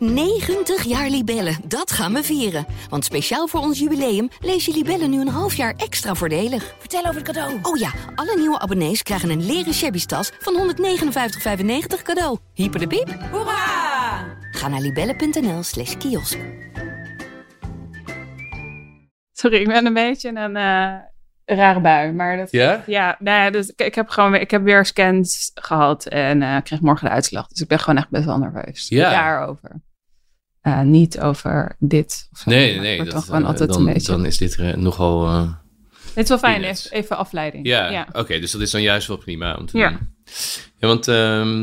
[0.00, 2.66] 90 jaar Libellen, dat gaan we vieren.
[2.88, 6.74] Want speciaal voor ons jubileum lees je Libellen nu een half jaar extra voordelig.
[6.78, 7.58] Vertel over het cadeau.
[7.62, 12.38] Oh ja, alle nieuwe abonnees krijgen een leren shabby tas van 159,95 cadeau.
[12.54, 13.16] Hyper de piep.
[13.30, 14.24] Hoera!
[14.50, 16.38] Ga naar libellen.nl slash kiosk.
[19.32, 20.94] Sorry, ik ben een beetje een eh,
[21.56, 22.12] rare bui.
[22.12, 22.82] Maar dat, Ja?
[22.86, 26.56] ja, ja, dus ik, ik heb gewoon weer, ik heb weer scans gehad en eh,
[26.62, 27.48] kreeg morgen de uitslag.
[27.48, 28.88] Dus ik ben gewoon echt best wel nerveus.
[28.88, 29.10] Ja.
[29.10, 29.70] Daarover.
[30.60, 32.28] Eh, niet over dit.
[32.32, 32.50] of zo.
[32.50, 33.04] Nee, nee.
[33.04, 34.12] dat, dan eh, altijd dan, een beetje.
[34.12, 35.26] dan is dit er nogal...
[35.26, 35.52] eh,
[36.14, 37.66] het is wel fijn, even, even afleiding.
[37.66, 38.38] ja, oké.
[38.38, 39.88] dus dat is dan juist wel prima om te Ja.
[39.88, 39.98] doen.
[40.78, 41.60] Ja, want ehm,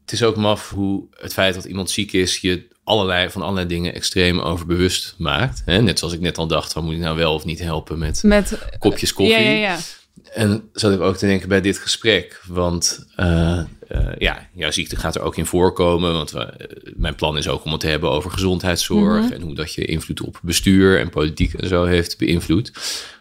[0.00, 2.38] het is ook maf hoe het feit dat iemand ziek is...
[2.38, 5.62] je allerlei, van allerlei dingen extreem overbewust maakt.
[5.64, 5.82] Hè?
[5.82, 8.22] Net zoals ik net al dacht, van moet ik nou wel of niet helpen met
[8.22, 9.34] Met kopjes koffie?
[9.36, 9.78] Ja, ja, ja.
[10.32, 12.42] En zat ik ook te denken bij dit gesprek.
[12.46, 13.66] Want eh, eh,
[14.18, 16.12] ja, jouw ziekte gaat er ook in voorkomen.
[16.12, 19.24] Want we, eh, mijn plan is ook om het te hebben over gezondheidszorg.
[19.24, 19.32] Mhm.
[19.32, 22.72] En hoe dat je invloed op bestuur en politiek en zo heeft beïnvloed.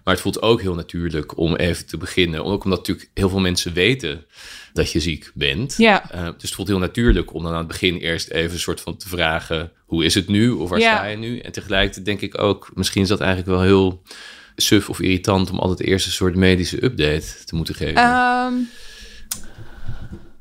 [0.04, 2.46] Maar het voelt ook heel natuurlijk om even te beginnen.
[2.46, 4.26] Ook omdat natuurlijk heel veel mensen weten
[4.74, 5.76] dat je ziek bent.
[5.78, 6.04] Ja.
[6.12, 8.98] Dus het voelt heel natuurlijk om dan aan het begin eerst even een soort van
[8.98, 9.72] te vragen...
[9.86, 10.96] hoe is het nu of waar Ja.
[10.96, 11.40] sta je nu?
[11.40, 12.72] En tegelijkertijd denk ik ook...
[12.74, 14.02] misschien is dat eigenlijk wel heel
[14.62, 15.52] suf of irritant...
[15.52, 17.96] om altijd eerst een soort medische update te moeten geven.
[17.96, 18.54] Ehm,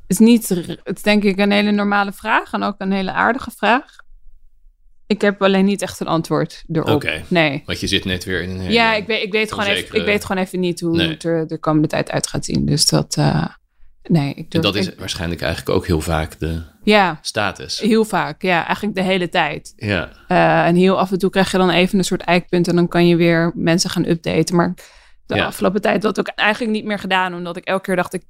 [0.06, 3.50] is niet, het is denk ik een hele normale vraag en ook een hele aardige
[3.50, 3.96] vraag.
[5.06, 7.10] Ik heb alleen niet echt een antwoord erop.
[7.28, 7.62] Nee.
[7.66, 8.72] Want je zit net weer in een hele...
[8.72, 11.08] Ja, ik weet, ik, weet gewoon even, ik weet gewoon even niet hoe Nee.
[11.08, 12.66] het er de komende tijd uit gaat zien.
[12.66, 13.46] Dus dat, eh,
[14.08, 14.34] nee.
[14.34, 17.78] Ik En dat is ik- waarschijnlijk eigenlijk ook heel vaak de ja, status.
[17.80, 18.42] heel vaak.
[18.42, 19.72] Ja, eigenlijk de hele tijd.
[19.76, 22.74] Ja, Eh, en heel af en toe krijg je dan even een soort eikpunt en
[22.76, 24.56] dan kan je weer mensen gaan updaten.
[24.56, 24.74] Maar
[25.26, 25.44] de Ja.
[25.46, 28.22] afgelopen tijd had ik ook eigenlijk niet meer gedaan, omdat ik elke keer dacht, ik,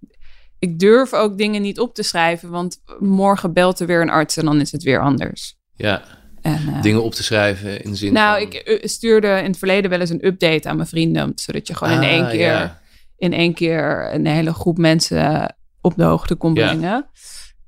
[0.58, 4.36] ik durf ook dingen niet op te schrijven, want morgen belt er weer een arts
[4.36, 5.56] en dan is het weer anders.
[5.74, 6.02] ja.
[6.42, 8.47] En, eh, dingen op te schrijven in de zin nou, van...
[8.47, 11.74] ik eh, stuurde in het verleden wel eens een update aan mijn vrienden, zodat je
[11.74, 12.81] gewoon in Ah, één keer ja.
[13.16, 15.56] in één keer een hele groep mensen
[15.86, 16.66] op de hoogte kon Ja.
[16.66, 17.06] brengen.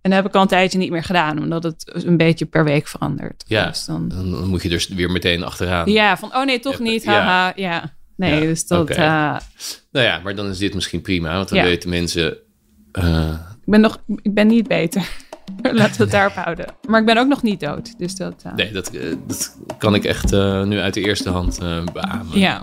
[0.00, 2.64] En dat heb ik al een tijdje niet meer gedaan, omdat het een beetje per
[2.64, 3.44] week verandert.
[3.46, 3.66] Ja.
[3.66, 4.12] Dus dan,
[4.48, 5.90] moet je er weer meteen achteraan.
[5.90, 7.96] ja, van oh nee, toch niet, haha, ja.
[8.16, 8.80] Nee, Ja, dus dat...
[8.80, 8.92] oké.
[8.92, 9.36] eh,
[9.92, 11.34] Nou ja, maar dan is dit misschien prima.
[11.34, 11.64] Want dan Ja.
[11.64, 12.36] weten mensen...
[12.92, 13.28] eh,
[13.60, 15.08] ik, ben nog, ik ben niet beter.
[15.62, 16.66] Laten we het daarop houden.
[16.88, 18.42] Maar ik ben ook nog niet dood, dus dat...
[18.42, 18.90] eh, nee, dat,
[19.26, 20.30] dat kan ik echt
[20.64, 21.58] nu uit de eerste hand
[21.92, 22.38] beamen.
[22.38, 22.62] Ja.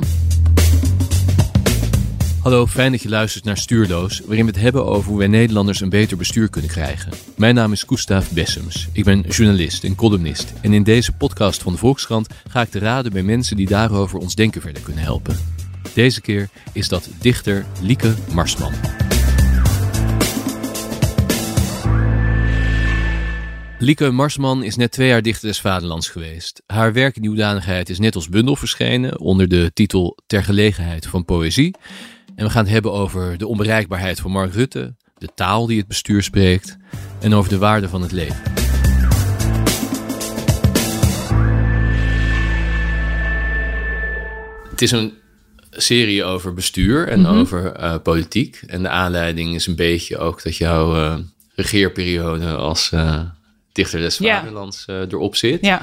[2.46, 5.82] Hallo, fijn dat je luistert naar Stuurloos, waarin we het hebben over hoe wij Nederlanders
[5.82, 7.12] een beter bestuur kunnen krijgen.
[7.38, 8.88] Mijn naam is Gustav Bessems.
[8.92, 10.54] Ik ben journalist en columnist.
[10.62, 14.20] En in deze podcast van de Volkskrant ga ik te raden bij mensen die daarover
[14.20, 15.38] ons denken verder kunnen helpen.
[15.94, 18.74] Deze keer is dat dichter Lieke Marsman.
[23.80, 26.62] Lieke Marsman is net twee jaar dichter des Vaderlands geweest.
[26.66, 31.08] Haar werk in die hoedanigheid is net als bundel verschenen onder de titel Ter gelegenheid
[31.08, 31.76] van poëzie.
[32.36, 35.88] En we gaan het hebben over de onbereikbaarheid van Mark Rutte, de taal die het
[35.88, 36.78] bestuur spreekt
[37.20, 38.42] en over de waarde van het leven.
[44.70, 45.14] Het is een
[45.70, 48.62] serie over bestuur en over eh, politiek.
[48.68, 51.18] En de aanleiding is een beetje ook dat jouw eh,
[51.56, 53.22] regeerperiode als eh,
[53.72, 54.18] dichter des.
[54.18, 55.66] Vaderlands erop zit.
[55.66, 55.82] ja.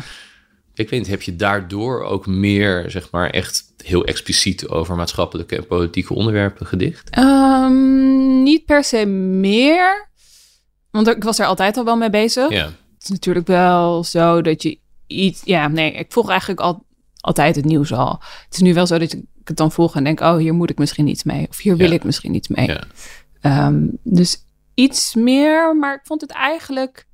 [0.75, 5.57] Ik weet niet, heb je daardoor ook meer, zeg maar, echt heel expliciet over maatschappelijke
[5.57, 7.11] en politieke onderwerpen gedicht?
[7.11, 10.09] Ehm, niet per se meer.
[10.91, 12.51] Want ik was er altijd al wel mee bezig.
[12.51, 15.41] Ja, Het is natuurlijk wel zo dat je iets...
[15.45, 16.87] Ja, nee, ik volg eigenlijk al,
[17.21, 18.21] altijd het nieuws al.
[18.45, 20.21] Het is nu wel zo dat ik het dan volg en denk...
[20.21, 21.47] oh, hier moet ik misschien iets mee.
[21.49, 21.95] Of hier wil Ja.
[21.95, 22.67] ik misschien iets mee.
[22.67, 22.81] ja.
[23.41, 24.37] Ehm, dus
[24.75, 27.07] iets meer, maar ik vond het eigenlijk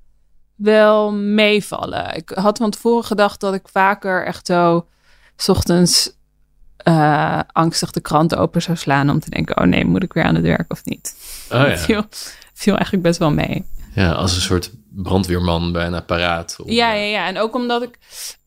[0.58, 2.14] wel meevallen.
[2.14, 4.86] Ik had van tevoren gedacht dat ik vaker echt zo...
[5.36, 6.16] s ochtends
[6.76, 9.10] eh, angstig de krant open zou slaan...
[9.10, 11.16] om te denken, oh nee, moet ik weer aan het werk of niet?
[11.52, 11.76] Oh Het ja.
[11.76, 12.04] viel,
[12.52, 13.64] viel eigenlijk best wel mee.
[13.94, 16.56] ja, als een soort brandweerman bijna paraat.
[16.60, 17.26] om, Ja, eh, ja, ja.
[17.26, 17.98] En ook omdat ik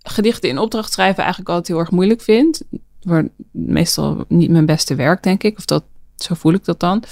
[0.03, 2.61] gedichten in opdracht schrijven eigenlijk altijd heel erg moeilijk vind.
[3.01, 5.57] Wordt meestal niet mijn beste werk, denk ik.
[5.57, 5.83] Of dat,
[6.15, 7.03] zo voel ik dat dan.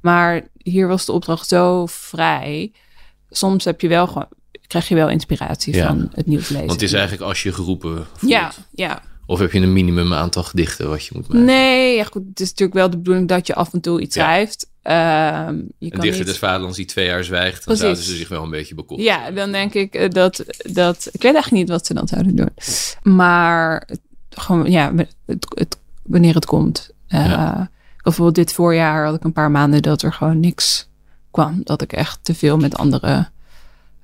[0.00, 2.72] Maar hier was de opdracht zo vrij.
[3.30, 4.28] Soms heb je wel gewoon,
[4.66, 5.86] krijg je wel inspiratie Ja.
[5.86, 6.66] van het nieuws lezen.
[6.66, 8.32] Want het is eigenlijk als je geroepen voelt.
[8.32, 9.02] ja, ja.
[9.28, 11.44] Of heb je een minimum aantal gedichten wat je moet maken?
[11.44, 12.22] Nee, ja, goed.
[12.28, 14.22] Het is natuurlijk wel de bedoeling dat je af en toe iets Ja.
[14.22, 14.70] schrijft.
[14.82, 14.96] Ehm,
[15.56, 16.26] je Een kan dichter niet...
[16.26, 17.80] des Vaderlands die twee jaar zwijgt, dan Precies.
[17.82, 19.02] zouden ze zich wel een beetje bekocht.
[19.02, 21.06] Ja, dan denk ik eh, dat, dat...
[21.12, 22.50] Ik weet eigenlijk niet wat ze dan zouden doen.
[23.14, 23.88] Maar
[24.30, 24.92] gewoon, ja,
[25.26, 26.90] het, het, wanneer het komt.
[27.08, 27.70] Eh, Ja.
[28.02, 30.88] Bijvoorbeeld dit voorjaar had ik een paar maanden dat er gewoon niks
[31.30, 31.60] kwam.
[31.64, 33.28] Dat ik echt te veel met andere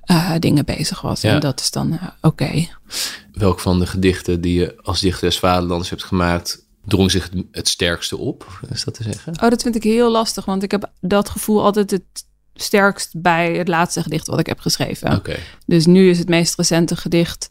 [0.05, 1.21] eh, dingen bezig was.
[1.21, 1.33] Ja.
[1.33, 2.67] En dat is dan eh, oké.
[3.33, 7.67] Welk van de gedichten die je als dichter des vaderlands hebt gemaakt, drong zich het,
[7.67, 8.59] sterkste op?
[8.69, 9.33] Is dat te zeggen?
[9.43, 13.53] Oh, dat vind ik heel lastig, want ik heb dat gevoel altijd het sterkst bij
[13.53, 15.15] het laatste gedicht wat ik heb geschreven.
[15.15, 15.35] Oké.
[15.65, 17.49] Dus nu is het meest recente gedicht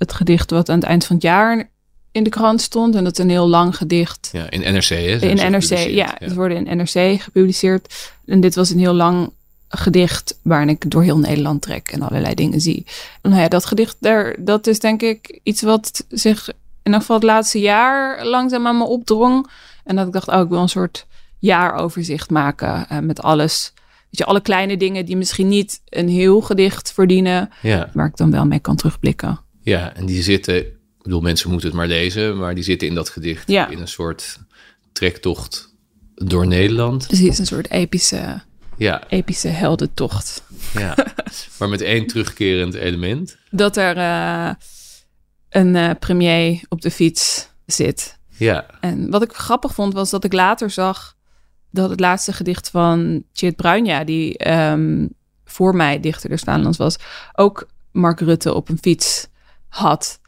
[0.00, 1.70] het gedicht wat aan het eind van het jaar
[2.12, 2.94] in de krant stond.
[2.94, 4.28] En dat is een heel lang gedicht.
[4.32, 5.16] Ja, in NRC, hè?
[5.16, 7.94] In NRC, ja, het worden in NRC gepubliceerd.
[8.26, 9.32] En dit was een heel lang
[9.72, 12.86] gedicht waarin ik door heel Nederland trek en allerlei dingen zie.
[13.22, 17.16] Nou ja, dat gedicht daar, dat is denk ik iets wat zich in ieder geval
[17.16, 19.50] het laatste jaar langzaam aan me opdrong.
[19.84, 21.06] En dat ik dacht, oh, ik wil een soort
[21.38, 23.72] jaaroverzicht maken eh, met alles.
[23.76, 28.16] Weet je, alle kleine dingen die misschien niet een heel gedicht verdienen, Ja, waar ik
[28.16, 29.40] dan wel mee kan terugblikken.
[29.62, 32.94] ja, en die zitten, ik bedoel, mensen moeten het maar lezen, maar die zitten in
[32.94, 33.68] dat gedicht Ja.
[33.68, 34.38] in een soort
[34.92, 35.74] trektocht
[36.14, 37.08] door Nederland.
[37.08, 38.40] Dus hier is een soort epische,
[38.80, 40.42] Ja, epische heldentocht.
[40.72, 40.94] ja.
[41.58, 43.36] maar met één terugkerend element.
[43.50, 44.50] dat er eh,
[45.48, 48.18] een eh, premier op de fiets zit.
[48.28, 51.16] Ja, En wat ik grappig vond, was dat ik later zag
[51.70, 55.06] dat het laatste gedicht van Tjeerd Bruinja, die ehm,
[55.44, 56.96] voor mij dichter des Vaderlands was,
[57.32, 59.26] ook Mark Rutte op een fiets
[59.68, 60.20] had.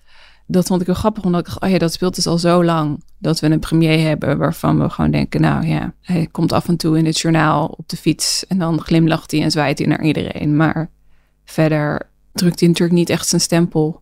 [0.46, 2.64] Dat vond ik heel grappig, omdat ik dacht, oh ja, dat speelt dus al zo
[2.64, 3.04] lang.
[3.18, 6.76] Dat we een premier hebben waarvan we gewoon denken, nou ja, hij komt af en
[6.76, 10.02] toe in het journaal op de fiets en dan glimlacht hij en zwaait hij naar
[10.02, 10.56] iedereen.
[10.56, 10.90] Maar
[11.44, 14.00] verder drukt hij natuurlijk niet echt zijn stempel.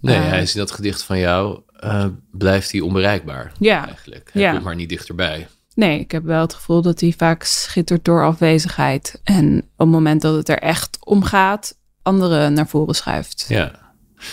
[0.00, 0.28] nee, Eh.
[0.28, 4.30] hij is in dat gedicht van jou, eh, blijft hij onbereikbaar Ja, eigenlijk.
[4.32, 4.50] Hij Ja.
[4.52, 5.46] komt maar niet dichterbij.
[5.74, 9.20] Nee, ik heb wel het gevoel dat hij vaak schittert door afwezigheid.
[9.24, 13.44] En op het moment dat het er echt om gaat, anderen naar voren schuift.
[13.48, 13.87] Ja,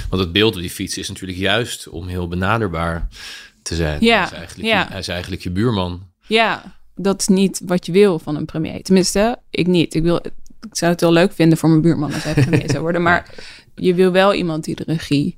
[0.09, 3.07] want het beeld op die fiets is natuurlijk juist om heel benaderbaar
[3.61, 3.97] te zijn.
[4.01, 4.81] Ja, hij, is eigenlijk ja.
[4.81, 6.07] je, hij is eigenlijk je buurman.
[6.27, 8.83] Ja, dat is niet wat je wil van een premier.
[8.83, 9.93] Tenminste, ik niet.
[9.93, 10.31] Ik, wil, ik
[10.71, 13.01] zou het wel leuk vinden voor mijn buurman als hij premier zou worden.
[13.09, 13.29] Maar
[13.75, 15.37] je wil wel iemand die de regie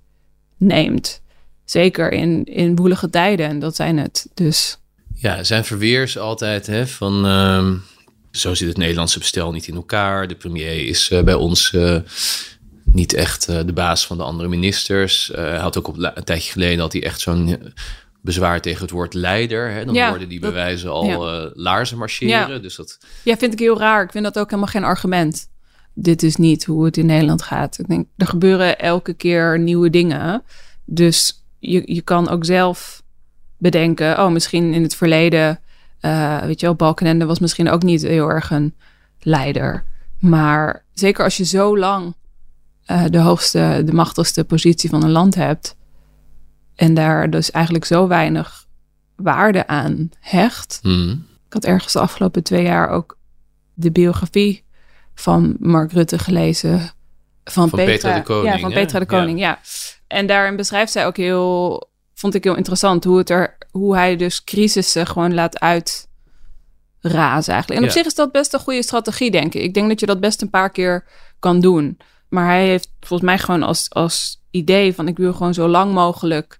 [0.57, 1.21] neemt.
[1.65, 3.47] Zeker in, in woelige tijden.
[3.47, 4.27] En dat zijn het.
[4.33, 4.77] Dus
[5.15, 7.25] Ja, zijn verweers altijd hè, van...
[7.25, 7.75] ehm,
[8.31, 10.27] zo zit het Nederlandse bestel niet in elkaar.
[10.27, 11.97] De premier is eh, bij ons eh,
[12.91, 15.31] niet echt eh, de baas van de andere ministers.
[15.31, 17.67] Eh, hij had ook op een tijdje geleden had hij echt zo'n eh,
[18.21, 19.71] bezwaar tegen het woord leider.
[19.71, 19.85] Hè.
[19.85, 21.51] Dan Ja, worden die bewijzen al ja.
[21.53, 22.53] laarzen marcheren.
[22.53, 22.59] Ja.
[22.59, 24.03] Dus dat, ja, vind ik heel raar.
[24.03, 25.49] Ik vind dat ook helemaal geen argument.
[25.93, 27.79] Dit is niet hoe het in Nederland gaat.
[27.79, 30.43] Ik denk, er gebeuren elke keer nieuwe dingen.
[30.85, 33.03] Dus je, je kan ook zelf
[33.57, 35.59] bedenken, oh, misschien in het verleden,
[36.45, 38.75] weet je wel, Balkenende was misschien ook niet heel erg een
[39.19, 39.83] leider.
[40.19, 42.15] Maar zeker als je zo lang
[42.87, 45.75] eh, de hoogste, de machtigste positie van een land hebt
[46.75, 48.65] en daar dus eigenlijk zo weinig
[49.15, 50.79] waarde aan hecht.
[50.81, 51.25] hmm.
[51.47, 53.17] Ik had ergens de afgelopen twee jaar ook
[53.73, 54.63] de biografie
[55.15, 56.79] van Mark Rutte gelezen.
[57.43, 58.79] Van, Van Petra de Koning, Ja, van hè?
[58.79, 59.59] Petra de Koning, ja.
[60.07, 64.15] En daarin beschrijft zij ook heel, vond ik heel interessant, hoe, het er, hoe hij
[64.15, 67.81] dus crisissen gewoon laat uitrazen eigenlijk.
[67.81, 69.61] En op zich is dat best een goede strategie, denk ik.
[69.61, 71.05] Ik denk dat je dat best een paar keer
[71.39, 71.97] kan doen.
[72.29, 75.93] Maar hij heeft volgens mij gewoon als, als idee van ik wil gewoon zo lang
[75.93, 76.59] mogelijk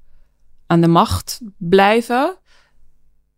[0.68, 2.38] aan de macht blijven.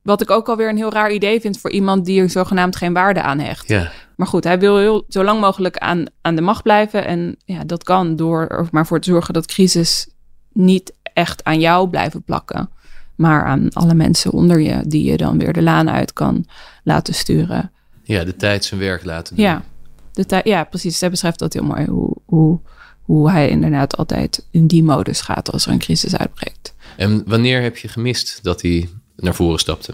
[0.02, 2.94] Wat ik ook alweer een heel raar idee vind voor iemand die er zogenaamd geen
[2.94, 3.68] waarde aan hecht.
[3.68, 3.92] ja.
[4.16, 7.06] Maar goed, hij wil heel, zo lang mogelijk aan, aan de macht blijven.
[7.06, 10.10] En ja, dat kan door er maar voor te zorgen dat crisis
[10.54, 12.70] niet echt aan jou blijven plakken.
[13.16, 16.46] Maar aan alle mensen onder je, die je dan weer de laan uit kan
[16.84, 17.72] laten sturen.
[18.04, 19.46] ja, de tijd zijn werk laten doen.
[19.46, 19.64] Ja,
[20.14, 20.98] de ja precies.
[20.98, 21.86] Zij beschrijft dat heel mooi.
[21.86, 22.60] Hoe, hoe,
[23.02, 26.74] hoe hij inderdaad altijd in die modus gaat als er een crisis uitbreekt.
[26.98, 29.94] En wanneer heb je gemist dat hij naar voren stapte?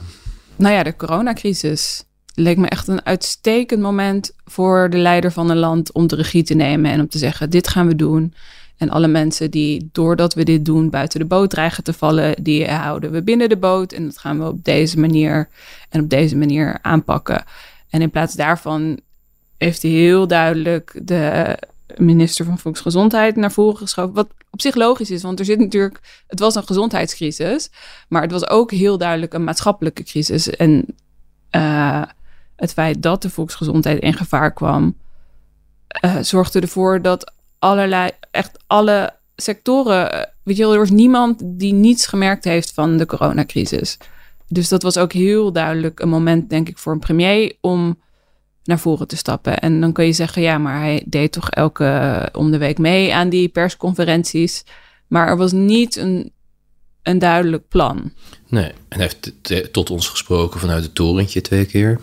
[0.56, 2.04] Nou ja, de coronacrisis
[2.34, 6.44] leek me echt een uitstekend moment voor de leider van een land om de regie
[6.44, 8.34] te nemen en om te zeggen: dit gaan we doen.
[8.78, 12.68] En alle mensen die, doordat we dit doen, buiten de boot dreigen te vallen, die
[12.68, 13.92] houden we binnen de boot.
[13.92, 15.50] En dat gaan we op deze manier
[15.90, 17.44] en op deze manier aanpakken.
[17.90, 19.00] En in plaats daarvan
[19.66, 21.58] heeft hij heel duidelijk de
[21.96, 24.14] minister van Volksgezondheid naar voren geschoven.
[24.14, 27.70] Wat op zich logisch is, want er zit natuurlijk, het was een gezondheidscrisis,
[28.08, 30.50] maar het was ook heel duidelijk een maatschappelijke crisis.
[30.50, 30.86] En
[31.50, 32.04] eh,
[32.56, 34.98] het feit dat de volksgezondheid in gevaar kwam,
[35.88, 41.74] eh, zorgde ervoor dat allerlei, echt alle sectoren, eh, weet je er was niemand die
[41.74, 43.98] niets gemerkt heeft van de coronacrisis.
[44.48, 47.98] Dus dat was ook heel duidelijk een moment, denk ik, voor een premier om
[48.66, 49.60] naar voren te stappen.
[49.60, 52.78] En dan kun je zeggen, ja, maar hij deed toch elke eh, om de week
[52.78, 54.64] mee aan die persconferenties.
[55.08, 56.32] Maar er was niet een,
[57.04, 58.12] een duidelijk plan.
[58.48, 59.12] Nee, en hij
[59.44, 62.00] heeft tot ons gesproken vanuit het torentje twee keer.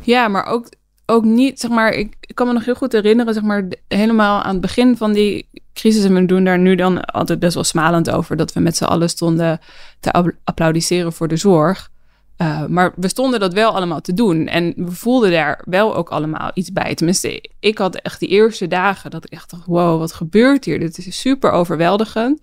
[0.00, 0.68] Ja, maar ook
[1.10, 4.42] ook niet, zeg maar, ik, ik kan me nog heel goed herinneren, zeg maar, helemaal
[4.42, 6.04] aan het begin van die crisis.
[6.04, 8.84] En we doen daar nu dan altijd best wel smalend over dat we met z'n
[8.84, 9.60] allen stonden
[10.00, 11.90] te ap- applaudisseren voor de zorg.
[12.38, 14.46] Uh, maar we stonden dat wel allemaal te doen.
[14.46, 16.94] En we voelden daar wel ook allemaal iets bij.
[16.94, 20.78] Tenminste, ik had echt die eerste dagen dat ik echt dacht: wow, wat gebeurt hier?
[20.78, 22.40] Dit is super overweldigend.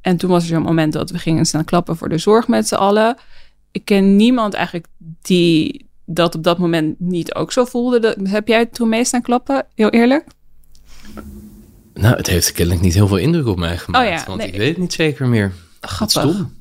[0.00, 2.68] En toen was er zo'n moment dat we gingen staan klappen voor de zorg met
[2.68, 3.16] z'n allen.
[3.70, 4.86] Ik ken niemand eigenlijk
[5.22, 7.98] die dat op dat moment niet ook zo voelde.
[7.98, 9.66] Dat, heb jij toen mee staan klappen?
[9.74, 10.26] Heel eerlijk?
[11.94, 14.06] Nou, het heeft kennelijk niet heel veel indruk op mij gemaakt.
[14.06, 14.48] Oh ja, want nee.
[14.48, 15.52] ik weet het niet zeker meer.
[15.80, 16.22] Grappig.
[16.22, 16.52] Stom.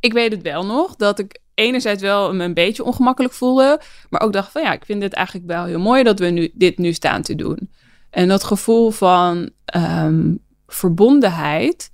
[0.00, 4.20] ik weet het wel nog, dat ik enerzijds wel me een beetje ongemakkelijk voelde, maar
[4.20, 6.78] ook dacht van ja, ik vind het eigenlijk wel heel mooi dat we nu, dit
[6.78, 7.70] nu staan te doen.
[8.10, 10.34] En dat gevoel van ehm,
[10.66, 11.90] verbondenheid,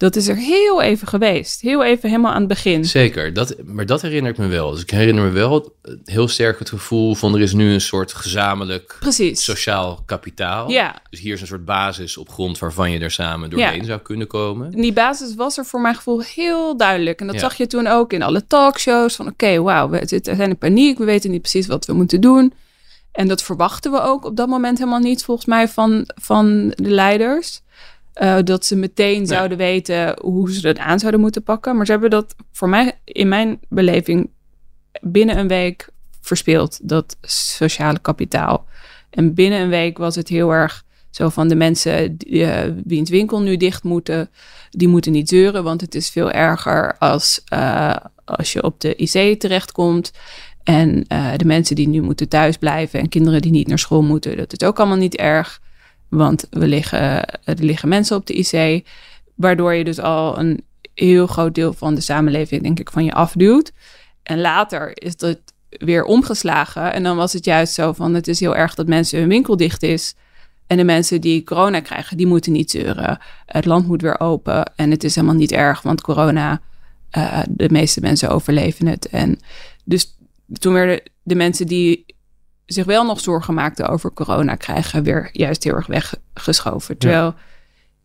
[0.00, 1.60] dat is er heel even geweest.
[1.60, 2.84] Heel even helemaal aan het begin.
[2.84, 4.70] Zeker, dat, maar dat herinner ik me wel.
[4.70, 8.12] Dus ik herinner me wel heel sterk het gevoel van er is nu een soort
[8.12, 9.44] gezamenlijk Precies.
[9.44, 10.70] sociaal kapitaal.
[10.70, 14.00] Ja, Dus hier is een soort basis op grond waarvan je er samen doorheen zou
[14.00, 14.72] kunnen komen.
[14.72, 17.20] En die basis was er voor mijn gevoel heel duidelijk.
[17.20, 17.40] En dat Ja.
[17.40, 19.16] zag je toen ook in alle talkshows.
[19.16, 20.98] Van oké, wauw, we zitten- we zijn in paniek.
[20.98, 22.52] We weten niet precies wat we moeten doen.
[23.12, 26.90] En dat verwachten we ook op dat moment helemaal niet, volgens mij, van, van de
[26.90, 27.60] leiders.
[28.12, 31.76] Eh, dat ze meteen zouden weten hoe ze dat aan zouden moeten pakken.
[31.76, 34.30] Maar ze hebben dat voor mij, in mijn beleving,
[35.00, 35.88] binnen een week
[36.20, 36.78] verspeeld.
[36.82, 38.66] Dat sociale kapitaal.
[39.10, 43.10] En binnen een week was het heel erg zo van de mensen die, eh, wiens
[43.10, 44.30] winkel nu dicht moeten,
[44.70, 48.94] die moeten niet zeuren, want het is veel erger als, eh, als je op de
[48.96, 50.12] IC terechtkomt.
[50.62, 51.04] En
[51.36, 54.66] de mensen die nu moeten thuisblijven en kinderen die niet naar school moeten, dat is
[54.66, 55.60] ook allemaal niet erg.
[56.10, 58.86] Want we liggen, er liggen mensen op de IC,
[59.34, 60.64] waardoor je dus al een
[60.94, 63.72] heel groot deel van de samenleving, denk ik, van je afduwt.
[64.22, 65.38] En later is dat
[65.68, 66.92] weer omgeslagen.
[66.92, 69.56] En dan was het juist zo van, het is heel erg dat mensen hun winkel
[69.56, 70.14] dicht is.
[70.66, 73.18] En de mensen die corona krijgen, die moeten niet zeuren.
[73.46, 74.72] Het land moet weer open.
[74.76, 76.60] En het is helemaal niet erg, want corona,
[77.10, 79.08] eh, de meeste mensen overleven het.
[79.08, 79.38] En
[79.84, 80.16] dus
[80.58, 82.06] toen werden de mensen die
[82.72, 86.98] zich wel nog zorgen maakten over corona krijgen, weer juist heel erg weggeschoven.
[86.98, 87.34] Terwijl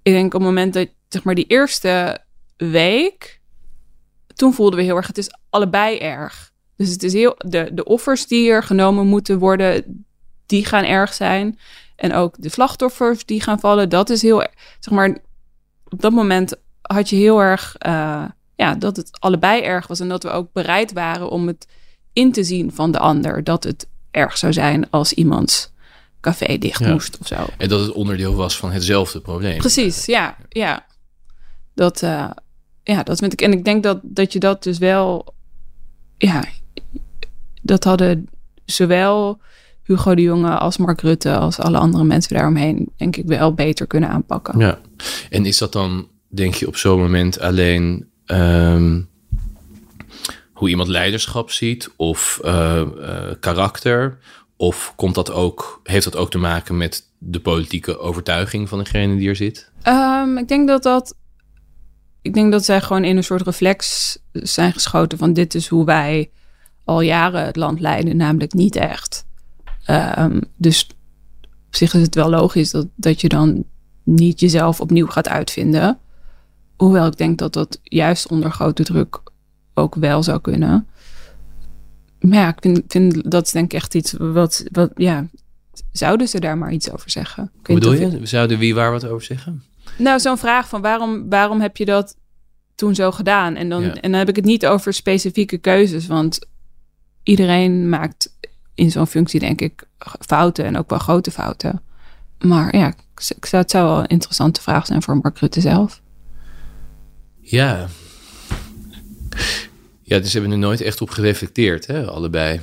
[0.01, 2.19] ik denk op het moment dat, zeg maar, die eerste
[2.57, 3.41] week,
[4.36, 6.53] toen voelden we heel erg, het is allebei erg.
[6.75, 10.05] Dus het is heel, de, de offers die er genomen moeten worden,
[10.45, 11.60] die gaan erg zijn.
[11.95, 14.48] En ook de slachtoffers die gaan vallen, dat is heel,
[14.79, 15.17] zeg maar,
[15.89, 20.00] op dat moment had je heel erg, uh, ja, dat het allebei erg was.
[20.00, 21.67] En dat we ook bereid waren om het
[22.13, 23.43] in te zien van de ander.
[23.43, 25.74] Dat het erg zou zijn als iemands
[26.22, 26.91] café dicht ja.
[26.91, 27.45] moest of zo.
[27.57, 29.57] En dat het onderdeel was van hetzelfde probleem.
[29.57, 30.86] Precies, ja, ja.
[31.74, 32.29] Dat, uh,
[32.84, 33.41] ja, dat vind ik.
[33.41, 35.34] En ik denk dat, dat je dat dus wel,
[36.17, 36.43] ja,
[37.62, 38.29] dat hadden
[38.65, 39.39] zowel
[39.84, 43.88] Hugo de Jonge als Mark Rutte als alle andere mensen daaromheen, denk ik wel beter
[43.88, 44.60] kunnen aanpakken.
[44.60, 44.79] Ja,
[45.29, 49.10] en is dat dan, denk je, op zo'n moment alleen um,
[50.55, 54.17] hoe iemand leiderschap ziet of uh, uh, karakter?
[54.57, 59.15] Of komt dat ook, heeft dat ook te maken met de politieke overtuiging van degene
[59.15, 59.71] die er zit?
[59.88, 61.15] Um, ik denk dat dat.
[62.21, 65.85] Ik denk dat zij gewoon in een soort reflex zijn geschoten van dit is hoe
[65.85, 66.31] wij
[66.83, 69.25] al jaren het land leiden, namelijk niet echt.
[70.17, 70.88] Um, dus
[71.67, 73.63] op zich is het wel logisch dat, dat je dan
[74.03, 76.00] niet jezelf opnieuw gaat uitvinden.
[76.77, 79.21] Hoewel ik denk dat dat juist onder grote druk
[79.75, 80.88] ook wel zou kunnen.
[82.20, 85.27] Maar ja, ik vind, vind dat is denk ik echt iets wat, wat, ja,
[85.91, 87.51] zouden ze daar maar iets over zeggen?
[87.63, 88.20] Hoe bedoel je?
[88.25, 89.63] Zouden wie waar wat over zeggen?
[89.98, 92.17] Nou, zo'n vraag van waarom, waarom heb je dat
[92.75, 93.55] toen zo gedaan?
[93.55, 93.94] En dan, ja.
[93.94, 96.39] en dan heb ik het niet over specifieke keuzes, want
[97.24, 98.38] iedereen maakt
[98.74, 99.88] in zo'n functie, denk ik,
[100.20, 101.82] fouten en ook wel grote fouten.
[102.39, 106.01] Maar ja, ik zou, het zou wel een interessante vraag zijn voor Mark Rutte zelf.
[107.39, 107.88] Ja.
[110.01, 112.59] Ja, dus ze hebben er nooit echt op gereflecteerd, hè, allebei.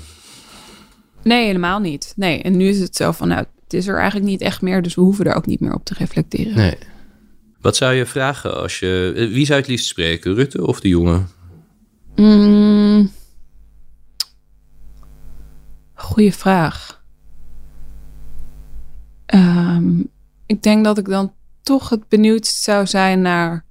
[1.22, 2.12] Nee, helemaal niet.
[2.16, 4.82] Nee, en nu is het zo van, nou, het is er eigenlijk niet echt meer,
[4.82, 6.56] dus we hoeven er ook niet meer op te reflecteren.
[6.56, 6.78] Nee.
[7.60, 9.12] Wat zou je vragen als je...
[9.32, 11.28] Wie zou het liefst spreken, Rutte of de jongen?
[12.16, 13.10] Mm.
[15.94, 17.04] Goeie vraag.
[19.34, 20.10] Um,
[20.46, 23.64] ik denk dat ik dan toch het benieuwdst zou zijn naar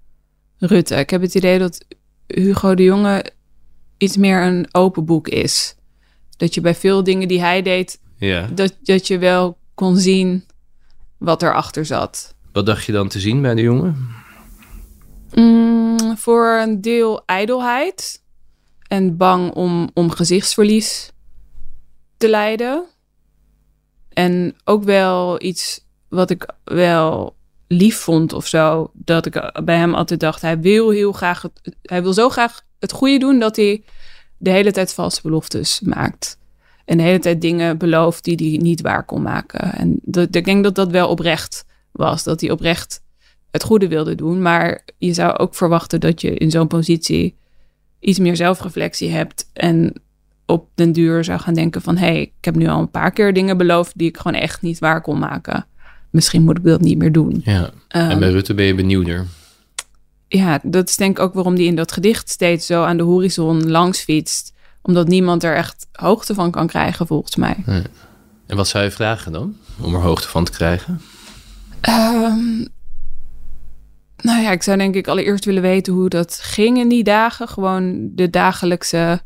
[0.58, 0.96] Rutte.
[0.96, 1.86] Ik heb het idee dat
[2.36, 3.26] Hugo de Jonge
[3.98, 5.76] iets meer een open boek is.
[6.38, 8.48] Dat je bij veel dingen die hij deed, ja.
[8.48, 10.46] dat, dat je wel kon zien
[11.18, 12.36] wat erachter zat.
[12.52, 14.10] Wat dacht je dan te zien bij de jongen?
[15.34, 18.22] Mm, voor een deel ijdelheid
[18.88, 21.12] en bang om, om gezichtsverlies
[22.18, 22.86] te lijden.
[24.10, 27.36] En ook wel iets wat ik wel
[27.72, 28.92] lief vond of zo.
[28.94, 32.62] Dat ik bij hem altijd dacht, hij wil heel graag, het, hij wil zo graag
[32.80, 33.84] het goede doen dat hij
[34.38, 36.38] de hele tijd valse beloftes maakt.
[36.86, 39.74] En de hele tijd dingen belooft die hij niet waar kon maken.
[39.74, 42.24] En dat, ik denk dat dat wel oprecht was.
[42.24, 43.02] Dat hij oprecht
[43.52, 44.42] het goede wilde doen.
[44.42, 47.36] Maar je zou ook verwachten dat je in zo'n positie
[48.00, 49.50] iets meer zelfreflectie hebt.
[49.54, 49.94] En
[50.46, 51.98] op den duur zou gaan denken van...
[51.98, 53.98] hé, hey, ik heb nu al een paar keer dingen beloofd...
[53.98, 55.66] die ik gewoon echt niet waar kon maken.
[56.12, 57.42] Misschien moet ik dat niet meer doen.
[57.46, 57.72] Ja.
[57.88, 59.28] en bij Ehm, Rutte ben je benieuwder.
[60.28, 63.04] ja, dat is denk ik ook waarom die in dat gedicht steeds zo aan de
[63.04, 64.54] horizon langs fietst.
[64.82, 67.56] Omdat niemand er echt hoogte van kan krijgen, volgens mij.
[68.48, 69.56] En wat zou je vragen dan?
[69.82, 71.02] Om er hoogte van te krijgen?
[71.82, 72.58] Ehm,
[74.18, 77.48] nou ja, ik zou denk ik allereerst willen weten hoe dat ging in die dagen.
[77.48, 79.22] Gewoon de dagelijkse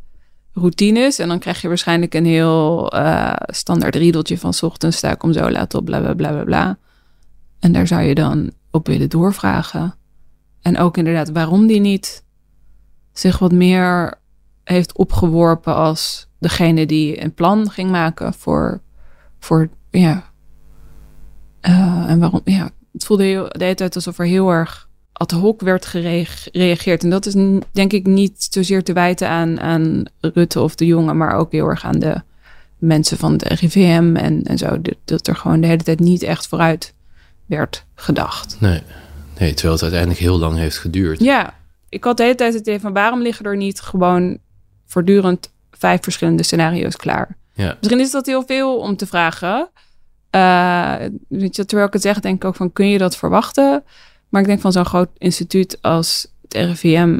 [0.56, 1.20] routines.
[1.20, 4.54] En dan krijg je waarschijnlijk een heel eh, standaard riedeltje van...
[4.54, 6.78] 's ochtends sta ik om zo laat op, bla bla bla bla.
[7.60, 9.96] En daar zou je dan op willen doorvragen.
[10.62, 12.24] En ook inderdaad waarom die niet
[13.14, 14.14] zich wat meer
[14.64, 15.76] heeft opgeworpen...
[15.76, 18.82] als degene die een plan ging maken voor,
[19.40, 20.32] voor ja,
[21.62, 22.42] eh, en waarom?
[22.44, 27.04] Ja, het voelde heel, de hele tijd alsof er heel erg ad hoc werd gereageerd.
[27.04, 27.34] En dat is
[27.72, 31.68] denk ik niet zozeer te wijten aan, aan Rutte of de jongen, maar ook heel
[31.68, 32.22] erg aan de
[32.78, 34.82] mensen van de RIVM en, en zo.
[34.82, 36.94] Dat- Dat er gewoon de hele tijd niet echt vooruit
[37.46, 38.58] werd gedacht.
[38.60, 38.82] Nee.
[39.40, 41.20] nee, terwijl het uiteindelijk heel lang heeft geduurd.
[41.20, 41.54] Ja,
[41.90, 44.38] ik had de hele tijd het idee van waarom liggen er niet gewoon
[44.86, 47.38] voortdurend vijf verschillende scenario's klaar?
[47.54, 47.78] Ja.
[47.80, 49.70] Misschien is dat heel veel om te vragen.
[50.30, 50.96] Eh,
[51.28, 53.84] weet je, terwijl ik het zeg, denk ik ook van kun je dat verwachten?
[54.36, 57.20] Maar ik denk van zo'n groot instituut als het RIVM,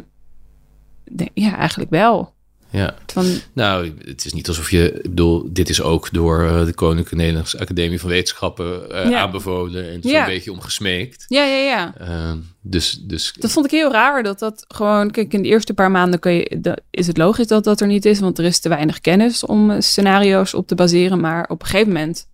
[1.10, 2.34] denk, ja, eigenlijk wel.
[2.70, 2.94] ja.
[3.06, 4.92] Van, Nou, het is niet alsof je...
[4.92, 9.20] Ik bedoel, dit is ook door eh, de Koninklijke Nederlandse Academie van Wetenschappen eh, Ja.
[9.20, 9.90] aanbevolen.
[9.90, 10.26] En zo'n Ja.
[10.26, 11.24] beetje om gesmeekt.
[11.28, 11.94] ja, ja, ja.
[11.98, 14.22] Eh, dus, dus Dat vond ik heel raar.
[14.22, 17.46] Dat dat gewoon, kijk, in de eerste paar maanden kun je, da- is het logisch
[17.46, 20.74] dat dat er niet is, want er is te weinig kennis om scenario's op te
[20.74, 21.20] baseren.
[21.20, 22.26] Maar op een gegeven moment,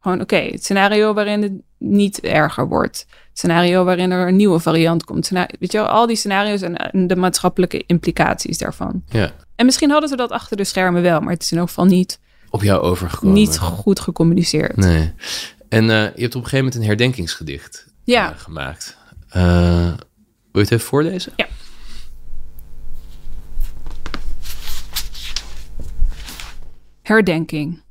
[0.00, 2.98] gewoon, oké, het scenario waarin het niet erger wordt.
[3.08, 5.28] Het scenario waarin er een nieuwe variant komt.
[5.28, 9.02] Weet je wel, al die scenario's en, en de maatschappelijke implicaties daarvan.
[9.08, 11.68] ja, En misschien hadden ze dat achter de schermen wel, maar het is in elk
[11.68, 12.18] geval niet,
[12.50, 13.34] op jou overgekomen.
[13.34, 14.76] niet goed gecommuniceerd.
[14.76, 15.12] Nee.
[15.68, 18.32] En eh, je hebt op een gegeven moment een herdenkingsgedicht Ja.
[18.32, 18.96] eh, gemaakt.
[19.28, 19.42] Eh,
[19.82, 19.96] wil
[20.52, 21.32] je het even voorlezen?
[21.36, 21.46] Ja.
[27.02, 27.82] Herdenking.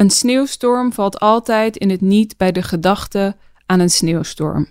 [0.00, 3.36] Een sneeuwstorm valt altijd in het niet bij de gedachte
[3.66, 4.68] aan een sneeuwstorm.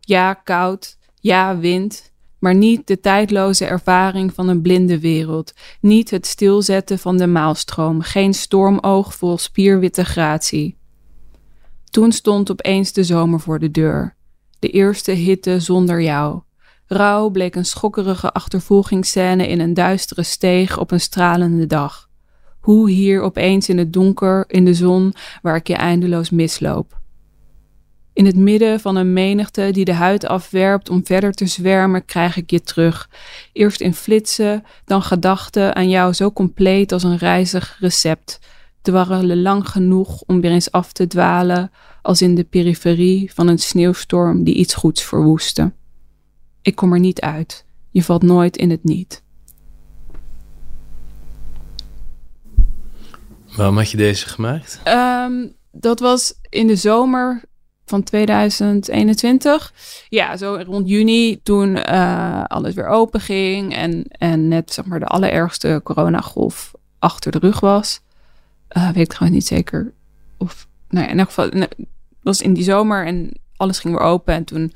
[0.00, 6.26] Ja, koud, ja, wind, maar niet de tijdloze ervaring van een blinde wereld, niet het
[6.26, 10.78] stilzetten van de maalstroom, geen stormoog vol spierwitte gratie.
[11.90, 14.16] Toen stond opeens de zomer voor de deur.
[14.58, 16.40] De eerste hitte zonder jou.
[16.86, 22.10] Rauw bleek een schokkerige achtervolgingsscène in een duistere steeg op een stralende dag.
[22.62, 27.00] Hoe hier opeens in het donker, in de zon, waar ik je eindeloos misloop.
[28.12, 32.36] In het midden van een menigte die de huid afwerpt om verder te zwermen, krijg
[32.36, 33.10] ik je terug.
[33.52, 38.38] Eerst in flitsen, dan gedachten aan jou zo compleet als een reizig recept.
[38.82, 41.70] Dwarrelen lang genoeg om weer eens af te dwalen,
[42.02, 45.72] als in de periferie van een sneeuwstorm die iets goeds verwoestte.
[46.62, 47.64] Ik kom er niet uit.
[47.90, 49.22] Je valt nooit in het niet.
[53.56, 54.80] Waarom had je deze gemaakt?
[54.82, 57.42] Ehm, dat was in de zomer
[57.84, 59.72] van 2021.
[60.08, 65.00] Ja, zo rond juni toen eh, alles weer open ging en, en net zeg maar
[65.00, 68.00] de allerergste coronagolf achter de rug was.
[68.68, 69.92] Eh, weet ik gewoon niet zeker
[70.38, 70.66] of...
[70.88, 71.50] Nou, ja, in elk geval,
[72.22, 74.72] was in die zomer en alles ging weer open en toen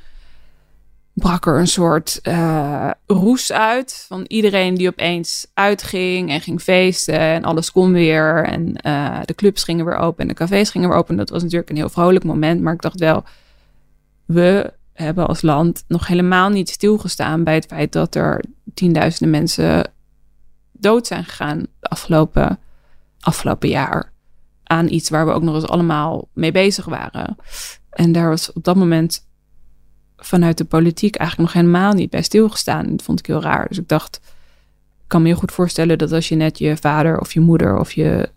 [1.17, 7.19] brak er een soort eh, roes uit van iedereen die opeens uitging en ging feesten
[7.19, 10.89] en alles kon weer en eh, de clubs gingen weer open en de cafés gingen
[10.89, 11.17] weer open.
[11.17, 13.25] Dat was natuurlijk een heel vrolijk moment, maar ik dacht wel,
[14.25, 19.91] we hebben als land nog helemaal niet stilgestaan bij het feit dat er tienduizenden mensen
[20.73, 22.59] dood zijn gegaan de afgelopen,
[23.21, 24.13] afgelopen jaar
[24.63, 27.37] aan iets waar we ook nog eens allemaal mee bezig waren.
[27.91, 29.26] En daar was op dat moment
[30.17, 32.87] vanuit de politiek eigenlijk nog helemaal niet bij stilgestaan.
[32.91, 33.69] Dat vond ik heel raar.
[33.69, 34.21] Dus ik dacht,
[34.99, 37.79] ik kan me heel goed voorstellen dat als je net je vader of je moeder
[37.79, 38.29] of je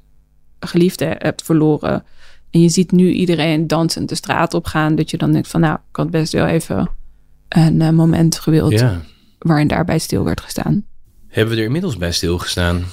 [0.60, 2.04] geliefde hebt verloren
[2.52, 5.62] en je ziet nu iedereen dansend de straat op gaan, dat je dan denkt van
[5.62, 6.90] nou, ik had best wel even
[7.50, 9.02] een eh, moment gewild Ja.
[9.40, 10.86] waarin daarbij stil werd gestaan.
[11.28, 12.84] Hebben we er inmiddels bij stilgestaan?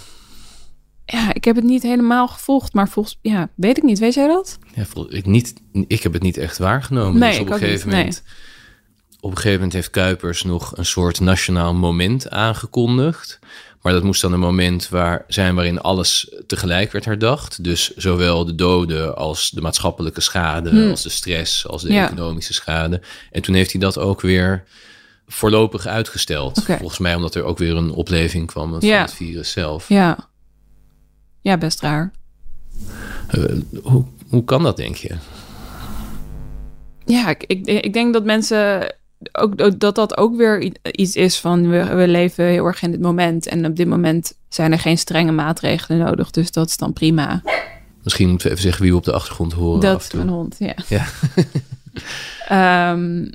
[1.04, 3.98] Ja, ik heb het niet helemaal gevolgd, maar volgens, ja, weet ik niet.
[3.98, 4.58] Weet jij dat?
[4.74, 5.54] Ja, ik, niet,
[5.86, 7.20] ik heb het niet echt waargenomen.
[7.20, 8.22] Nee, dus op ik een ook niet, gegeven moment.
[9.20, 13.38] Op een gegeven moment heeft Kuipers nog een soort nationaal moment aangekondigd.
[13.82, 17.64] Maar dat moest dan een moment waar zijn waarin alles tegelijk werd herdacht.
[17.64, 21.96] Dus zowel de doden als de maatschappelijke schade, als de stress, als de Hmm.
[21.96, 22.04] Ja.
[22.06, 23.00] economische schade.
[23.30, 24.64] En toen heeft hij dat ook weer
[25.26, 26.62] voorlopig uitgesteld.
[26.64, 29.88] Volgens mij omdat er ook weer een opleving kwam van het virus zelf.
[29.88, 30.28] Ja.
[31.40, 32.12] Ja, best raar.
[33.28, 33.42] Eh,
[33.82, 35.14] hoe, hoe kan dat, denk je?
[37.04, 38.94] Ja, ik, ik, ik denk dat mensen
[39.32, 43.00] ook dat dat ook weer iets is van we, we leven heel erg in dit
[43.00, 46.92] moment en op dit moment zijn er geen strenge maatregelen nodig, dus dat is dan
[46.92, 47.42] prima.
[48.02, 49.80] Misschien moeten we even zeggen wie we op de achtergrond horen.
[49.80, 50.74] dat is mijn hond, ja.
[50.88, 51.06] Ja.
[52.48, 53.30] Ehm,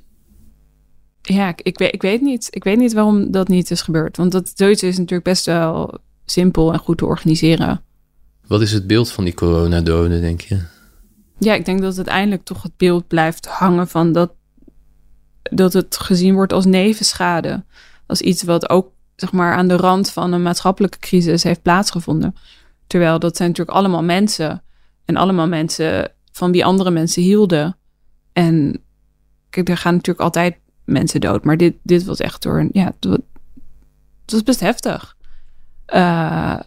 [1.22, 2.48] ja, ik, ik, weet, ik weet niet.
[2.50, 5.98] Ik weet niet waarom dat niet is gebeurd, want dat zoiets is natuurlijk best wel
[6.26, 7.84] simpel en goed te organiseren.
[8.48, 10.62] Wat is het beeld van die coronadoden, denk je?
[11.39, 14.32] Ja, ik denk dat uiteindelijk toch het beeld blijft hangen van dat,
[15.41, 17.63] dat het gezien wordt als nevenschade.
[18.06, 22.36] Als iets wat ook zeg maar, aan de rand van een maatschappelijke crisis heeft plaatsgevonden.
[22.88, 24.63] Terwijl dat zijn natuurlijk allemaal mensen.
[25.06, 27.77] En allemaal mensen van wie andere mensen hielden.
[28.34, 28.84] En
[29.49, 31.43] kijk, er gaan natuurlijk altijd mensen dood.
[31.43, 32.69] Maar dit, dit was echt door een.
[32.71, 33.17] Ja, het wa-
[34.21, 35.15] het was best heftig.
[35.86, 36.60] Eh,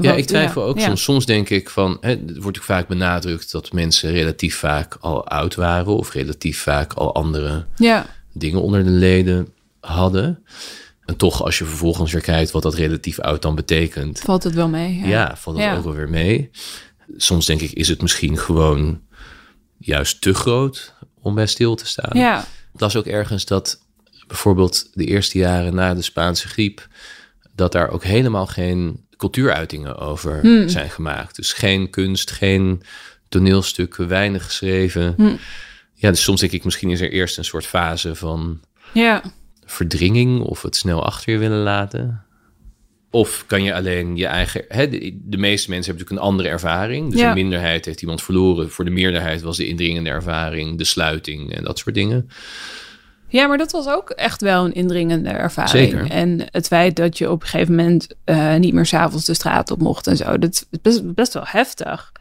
[0.00, 0.84] Ja, ik twijfel ook ja.
[0.84, 1.02] soms.
[1.02, 5.28] Soms denk ik van, hè, er wordt natuurlijk vaak benadrukt dat mensen relatief vaak al
[5.28, 9.48] oud waren of relatief vaak al andere Ja, dingen onder de leden
[9.80, 10.44] hadden.
[11.04, 14.54] En toch, als je vervolgens weer kijkt wat dat relatief oud dan betekent, valt het
[14.54, 15.06] wel mee.
[15.06, 16.50] ja, valt het ook wel weer mee.
[17.16, 19.00] Soms denk ik, is het misschien gewoon
[19.78, 22.18] juist te groot om bij stil te staan.
[22.18, 22.44] ja.
[22.74, 23.80] Ik las ook ergens dat
[24.26, 26.88] bijvoorbeeld de eerste jaren na de Spaanse griep,
[27.54, 30.68] dat daar ook helemaal geen cultuuruitingen over Hmm.
[30.68, 31.36] zijn gemaakt.
[31.36, 32.82] Dus geen kunst, geen
[33.28, 35.14] toneelstukken, weinig geschreven.
[35.16, 35.38] Hmm.
[35.94, 38.60] Ja, dus soms denk ik, misschien is er eerst een soort fase van
[38.92, 39.22] Ja,
[39.64, 42.22] verdringing of het snel achter je willen laten.
[43.10, 44.64] Of kan je alleen je eigen.
[44.68, 47.10] Hè, de, de meeste mensen hebben natuurlijk een andere ervaring.
[47.10, 47.28] Dus Ja.
[47.28, 48.70] een minderheid heeft iemand verloren.
[48.70, 52.30] Voor de meerderheid was de indringende ervaring, de sluiting en dat soort dingen.
[53.28, 55.90] Ja, maar dat was ook echt wel een indringende ervaring.
[55.90, 56.10] Zeker.
[56.10, 59.70] En het feit dat je op een gegeven moment eh, niet meer s'avonds de straat
[59.70, 62.12] op mocht en zo, dat is best, best wel heftig.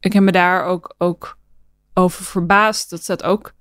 [0.00, 1.38] Ik heb me daar ook, ook
[1.94, 2.90] over verbaasd.
[2.90, 3.52] Dat staat ook,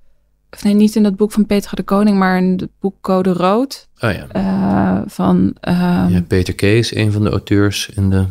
[0.51, 3.33] of nee, niet in dat boek van Petra de Koning, maar in het boek Code
[3.33, 4.27] Rood Oh ja.
[4.27, 5.55] eh, van...
[5.59, 7.93] ehm, ja Peter Kees, een van de auteurs.
[7.93, 8.25] En de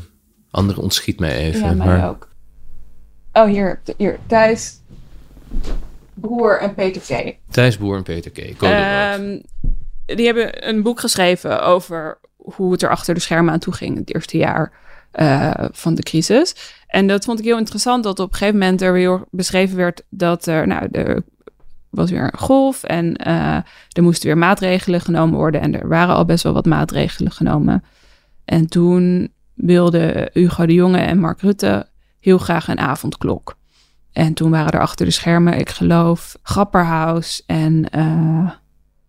[0.50, 1.60] andere ontschiet mij even.
[1.60, 2.28] ja, mij maar ook.
[3.32, 4.80] Oh, hier, hier, Thijs,
[6.20, 7.32] Broer en Peter V.
[7.50, 8.62] Thijs Boer en Peter K.
[8.62, 9.38] Ehm,
[10.06, 13.96] die hebben een boek geschreven over hoe het er achter de schermen aan toe ging
[13.96, 14.72] het eerste jaar
[15.10, 16.74] eh, van de crisis.
[16.86, 20.02] En dat vond ik heel interessant dat op een gegeven moment er weer beschreven werd
[20.08, 21.22] dat er, nou, er
[21.90, 23.56] was weer een golf en eh,
[23.88, 25.60] er moesten weer maatregelen genomen worden.
[25.60, 27.84] En er waren al best wel wat maatregelen genomen.
[28.44, 31.86] En toen wilden Hugo de Jonge en Mark Rutte
[32.20, 33.56] heel graag een avondklok.
[34.16, 37.86] En toen waren er achter de schermen, ik geloof, Grapperhaus en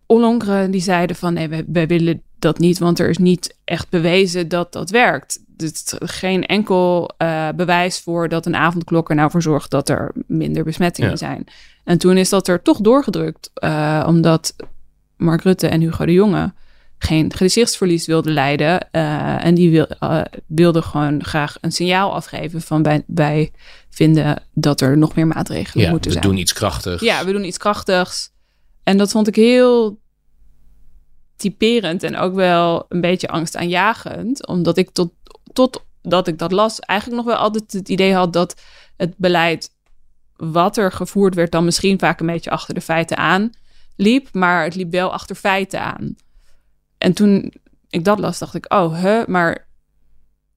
[0.06, 3.88] Ollongren die zeiden van nee, wij, wij willen dat niet, want er is niet echt
[3.88, 5.40] bewezen dat dat werkt.
[5.56, 9.88] Er is geen enkel eh, bewijs voor dat een avondklok er nou voor zorgt dat
[9.88, 11.16] er minder besmettingen Ja.
[11.16, 11.44] zijn.
[11.84, 14.56] En toen is dat er toch doorgedrukt, eh, omdat
[15.16, 16.52] Mark Rutte en Hugo de Jonge
[16.98, 18.90] geen gezichtsverlies wilden leiden.
[18.90, 23.52] eh, en die wil, eh, wilden gewoon graag een signaal afgeven van wij, wij
[23.90, 26.28] vinden dat er nog meer maatregelen ja, moeten we zijn.
[26.28, 27.02] doen iets krachtigs.
[27.02, 28.30] Ja, we doen iets krachtigs.
[28.82, 30.00] En dat vond ik heel
[31.36, 34.46] typerend en ook wel een beetje angstaanjagend.
[34.46, 35.12] Omdat ik tot,
[35.52, 38.60] totdat ik dat las eigenlijk nog wel altijd het idee had dat
[38.96, 39.70] het beleid
[40.36, 43.50] wat er gevoerd werd dan misschien vaak een beetje achter de feiten aan
[43.96, 44.28] liep.
[44.32, 46.16] Maar het liep wel achter feiten aan.
[46.98, 47.52] En toen
[47.88, 49.66] ik dat las, dacht ik, oh, hè, maar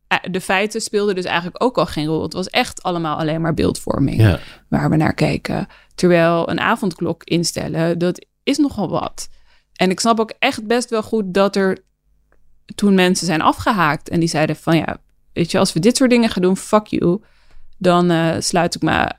[0.08, 2.22] eh, de feiten speelden dus eigenlijk ook al geen rol.
[2.22, 4.40] Het was echt allemaal alleen maar beeldvorming Ja.
[4.70, 5.68] waar we naar keken.
[5.96, 9.30] Terwijl een avondklok instellen, dat is nogal wat.
[9.76, 11.78] En ik snap ook echt best wel goed dat er
[12.76, 14.98] toen mensen zijn afgehaakt en die zeiden van ja,
[15.34, 17.22] weet je, als we dit soort dingen gaan doen, fuck you,
[17.78, 19.12] dan eh, sluit ik me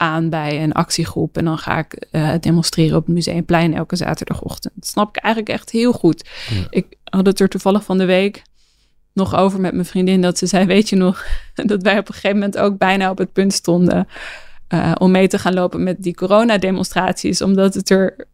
[0.00, 4.74] aan bij een actiegroep en dan ga ik eh, demonstreren op het Museumplein elke zaterdagochtend.
[4.74, 6.28] Dat snap ik eigenlijk echt heel goed.
[6.50, 6.66] Ja.
[6.70, 8.42] Ik had het er toevallig van de week
[9.12, 12.14] nog over met mijn vriendin dat ze zei, weet je nog, dat wij op een
[12.14, 14.08] gegeven moment ook bijna op het punt stonden
[14.68, 18.26] eh, om mee te gaan lopen met die coronademonstraties, omdat het er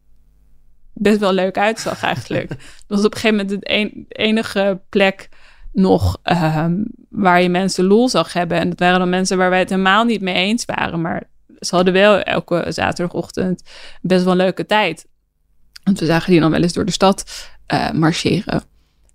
[0.92, 2.48] best wel leuk uitzag eigenlijk.
[2.86, 5.28] Dat was op een gegeven moment de enige plek
[5.72, 8.58] nog ehm, waar je mensen lol zag hebben.
[8.58, 11.00] En dat waren dan mensen waar wij het helemaal niet mee eens waren.
[11.00, 11.22] Maar
[11.58, 13.62] ze hadden wel elke zaterdagochtend
[14.00, 15.06] best wel een leuke tijd.
[15.82, 18.62] Want we zagen die dan wel eens door de stad uh, marcheren.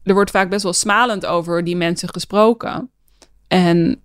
[0.03, 2.89] Er wordt vaak best wel smalend over die mensen gesproken.
[3.47, 4.01] En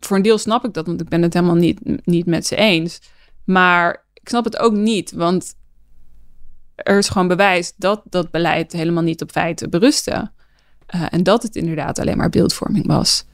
[0.00, 2.56] voor een deel snap ik dat, want ik ben het helemaal niet, niet met ze
[2.56, 3.00] eens.
[3.44, 5.54] Maar ik snap het ook niet, want
[6.74, 10.30] er is gewoon bewijs dat dat beleid helemaal niet op feiten berustte.
[10.94, 13.24] Uh, en dat het inderdaad alleen maar beeldvorming was.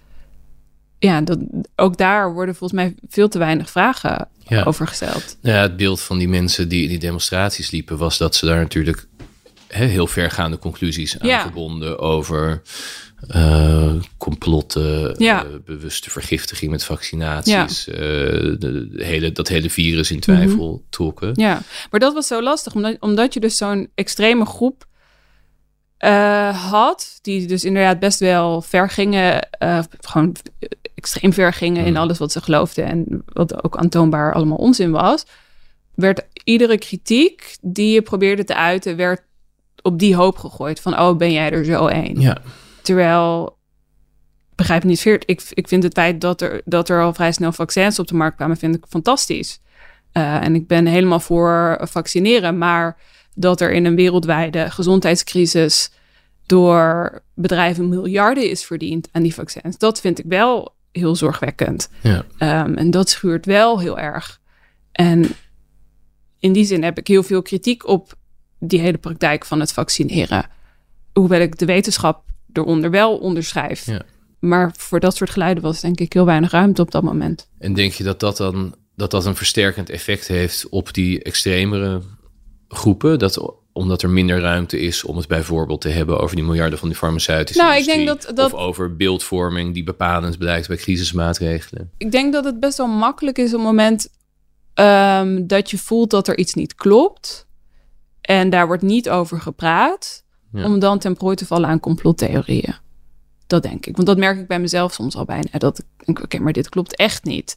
[0.99, 1.39] Ja, dat,
[1.77, 4.29] ook daar worden volgens mij veel te weinig vragen
[4.65, 5.37] over gesteld.
[5.43, 8.61] Ja, het beeld van die mensen die in die demonstraties liepen was dat ze daar
[8.61, 9.07] natuurlijk
[9.67, 12.63] heel vergaande conclusies aan verbonden over
[13.37, 15.45] uh, complotten, ja.
[15.45, 17.93] uh, bewuste vergiftiging met vaccinaties, ja.
[17.93, 17.99] uh,
[18.59, 21.33] de, hele, dat hele virus in twijfel mm trokken.
[21.35, 24.87] Ja, maar dat was zo lastig, omdat, omdat je dus zo'n extreme groep
[26.71, 29.49] had, die dus inderdaad best wel ver gingen,
[30.01, 30.37] gewoon
[30.95, 32.01] extreem ver gingen in mhm.
[32.01, 35.25] alles wat ze geloofden en wat ook aantoonbaar allemaal onzin was,
[35.95, 39.23] werd iedere kritiek die je probeerde te uiten, werd
[39.83, 42.21] op die hoop gegooid van, oh, ben jij er zo één?
[42.21, 42.39] Ja.
[42.83, 43.57] Terwijl,
[44.55, 47.53] begrijp niet veert, ik, ik vind het feit dat er, dat er al vrij snel
[47.53, 49.61] vaccins op de markt kwamen, vind ik fantastisch.
[50.13, 52.97] Uh, en ik ben helemaal voor vaccineren, maar
[53.38, 55.90] dat er in een wereldwijde gezondheidscrisis
[56.46, 61.88] door bedrijven miljarden is verdiend aan die vaccins, dat vind ik wel heel zorgwekkend.
[62.03, 62.24] Ja.
[62.64, 64.40] Um, en dat schuurt wel heel erg.
[64.92, 65.27] En
[66.38, 68.14] in die zin heb ik heel veel kritiek op
[68.59, 70.46] die hele praktijk van het vaccineren.
[71.12, 73.87] Hoewel ik de wetenschap eronder wel onderschrijf.
[73.87, 74.03] Ja.
[74.38, 77.48] Maar voor dat soort geluiden was denk ik heel weinig ruimte op dat moment.
[77.59, 82.03] En denk je dat dat dan dat dat een versterkend effect heeft op die extremere
[82.68, 83.18] groepen?
[83.18, 86.88] Dat omdat er minder ruimte is om het bijvoorbeeld te hebben over die miljarden van
[86.88, 91.90] die farmaceutische nou, ik denk dat, dat, of over beeldvorming die bepalend blijkt bij crisismaatregelen.
[91.96, 94.09] Ik denk dat het best wel makkelijk is op het moment
[94.74, 97.46] um, dat je voelt dat er iets niet klopt
[98.20, 102.74] en daar wordt niet over gepraat, om dan ten prooi te vallen aan complottheorieën.
[103.46, 103.94] Dat denk ik.
[103.94, 105.59] Want dat merk ik bij mezelf soms al bijna.
[105.59, 107.57] Dat ik denk, oké, maar dit klopt echt niet.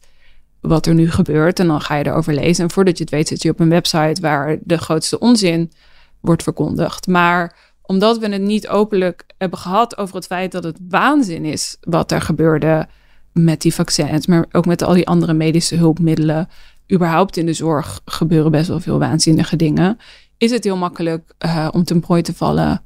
[0.62, 1.60] Wat er nu gebeurt.
[1.60, 2.64] En dan ga je erover lezen.
[2.64, 5.72] En voordat je het weet zit je op een website waar de grootste onzin
[6.20, 7.08] wordt verkondigd.
[7.08, 11.78] Maar omdat we het niet openlijk hebben gehad over het feit dat het waanzin is
[11.82, 12.88] wat er gebeurde
[13.34, 16.50] met die vaccins, maar ook met al die andere medische hulpmiddelen.
[16.94, 19.98] Überhaupt in de zorg gebeuren best wel veel waanzinnige dingen
[20.42, 22.84] is het heel makkelijk uh, om ten prooi te vallen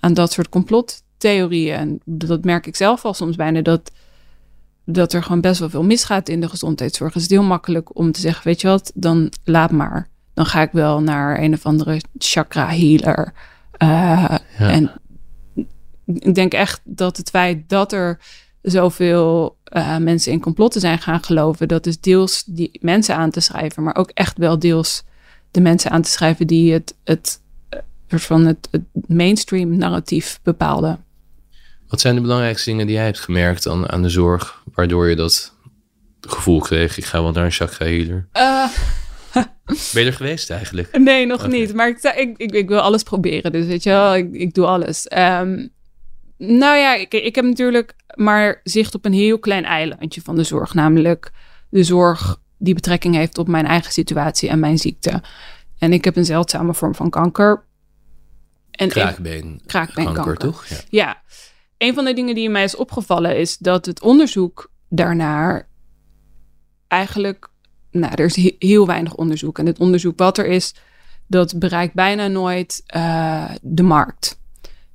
[0.00, 1.76] aan dat soort complottheorieën.
[1.76, 3.92] En dat merk ik zelf al soms bijna, dat,
[4.84, 7.14] dat er gewoon best wel veel misgaat in de gezondheidszorg.
[7.14, 10.08] Het is heel makkelijk om te zeggen, weet je wat, dan laat maar.
[10.34, 13.32] Dan ga ik wel naar een of andere chakra healer.
[13.78, 14.90] Uh, En
[16.04, 18.18] ik denk echt dat het feit dat er
[18.62, 23.40] zoveel uh, mensen in complotten zijn gaan geloven, dat is deels die mensen aan te
[23.40, 25.04] schrijven, maar ook echt wel deels
[25.50, 27.40] de mensen aan te schrijven die het, het,
[28.08, 31.04] van het, het mainstream narratief bepaalden.
[31.88, 35.16] Wat zijn de belangrijkste dingen die jij hebt gemerkt aan, aan de zorg, waardoor je
[35.16, 35.54] dat
[36.20, 36.98] gevoel kreeg?
[36.98, 38.28] Ik ga wel naar een chakra healer.
[38.32, 38.68] Uh,
[39.92, 40.98] ben je er geweest eigenlijk?
[40.98, 41.74] Nee, nog niet.
[41.74, 43.52] Maar ik, ik, ik, ik, wil alles proberen.
[43.52, 45.06] Dus weet je wel, ik, ik doe alles.
[45.16, 45.72] Um,
[46.38, 50.42] nou ja, ik, ik heb natuurlijk maar zicht op een heel klein eilandje van de
[50.42, 50.74] zorg.
[50.74, 51.30] Namelijk
[51.70, 55.22] de zorg die betrekking heeft op mijn eigen situatie en mijn ziekte.
[55.78, 57.64] En ik heb een zeldzame vorm van kanker.
[58.70, 60.66] En kraakbeen, kraakbeenkanker, toch?
[60.66, 60.76] Ja.
[60.90, 61.22] ja.
[61.80, 65.68] Een van de dingen die mij is opgevallen is dat het onderzoek daarnaar
[66.88, 67.48] eigenlijk,
[67.90, 69.58] nou, er is heel weinig onderzoek.
[69.58, 70.74] En het onderzoek wat er is,
[71.26, 74.40] dat bereikt bijna nooit uh, de markt.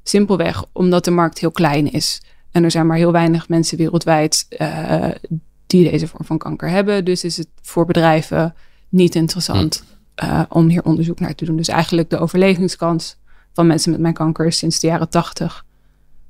[0.04, 2.22] Simpelweg omdat de markt heel klein is.
[2.52, 5.08] En er zijn maar heel weinig mensen wereldwijd uh,
[5.68, 7.06] die deze vorm van kanker hebben.
[7.06, 8.56] Dus is het voor bedrijven
[8.90, 9.84] niet interessant
[10.24, 11.58] uh, om hier onderzoek naar te doen.
[11.58, 13.18] Dus eigenlijk de overlevingskans
[13.54, 15.66] van mensen met mijn kanker is sinds de jaren tachtig.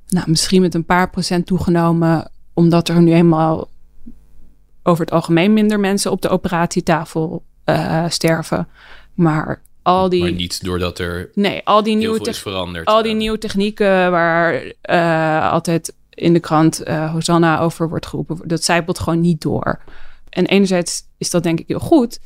[0.08, 3.68] Nou, misschien met een paar procent toegenomen, omdat er nu eenmaal
[4.82, 8.68] over het algemeen minder mensen op de operatietafel uh, sterven.
[9.14, 10.22] Maar al die.
[10.22, 11.30] Maar niet doordat er.
[11.34, 12.28] Nee, al die nieuwe.
[12.28, 12.86] is veranderd.
[12.86, 18.48] Al die nieuwe technieken waar uh, altijd in de krant Hosanna over wordt geroepen.
[18.48, 19.80] Dat zijpelt gewoon niet door.
[20.28, 22.18] En enerzijds is dat denk ik heel goed.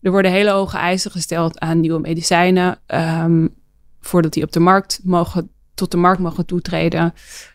[0.00, 2.78] Er worden hele hoge eisen gesteld aan nieuwe medicijnen.
[2.86, 3.54] Um,
[4.00, 7.14] voordat die op de markt mogen, tot de markt mogen toetreden,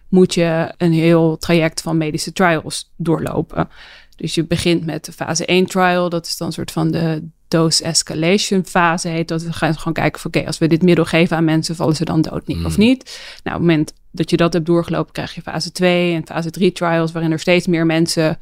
[0.10, 3.70] moet je een heel traject van medische trials doorlopen.
[4.16, 6.10] Dus je begint met de fase 1 trial.
[6.10, 9.28] Dat is dan een soort van de dose escalation fase heet.
[9.28, 11.96] Dat we gaan gewoon kijken van oké, als we dit middel geven aan mensen, vallen
[11.96, 12.66] ze dan dood niet, Mm.
[12.66, 13.04] of niet?
[13.44, 16.50] Nou, op het moment dat je dat hebt doorgelopen, krijg je fase 2 en fase
[16.50, 18.40] 3 trials, waarin er steeds meer mensen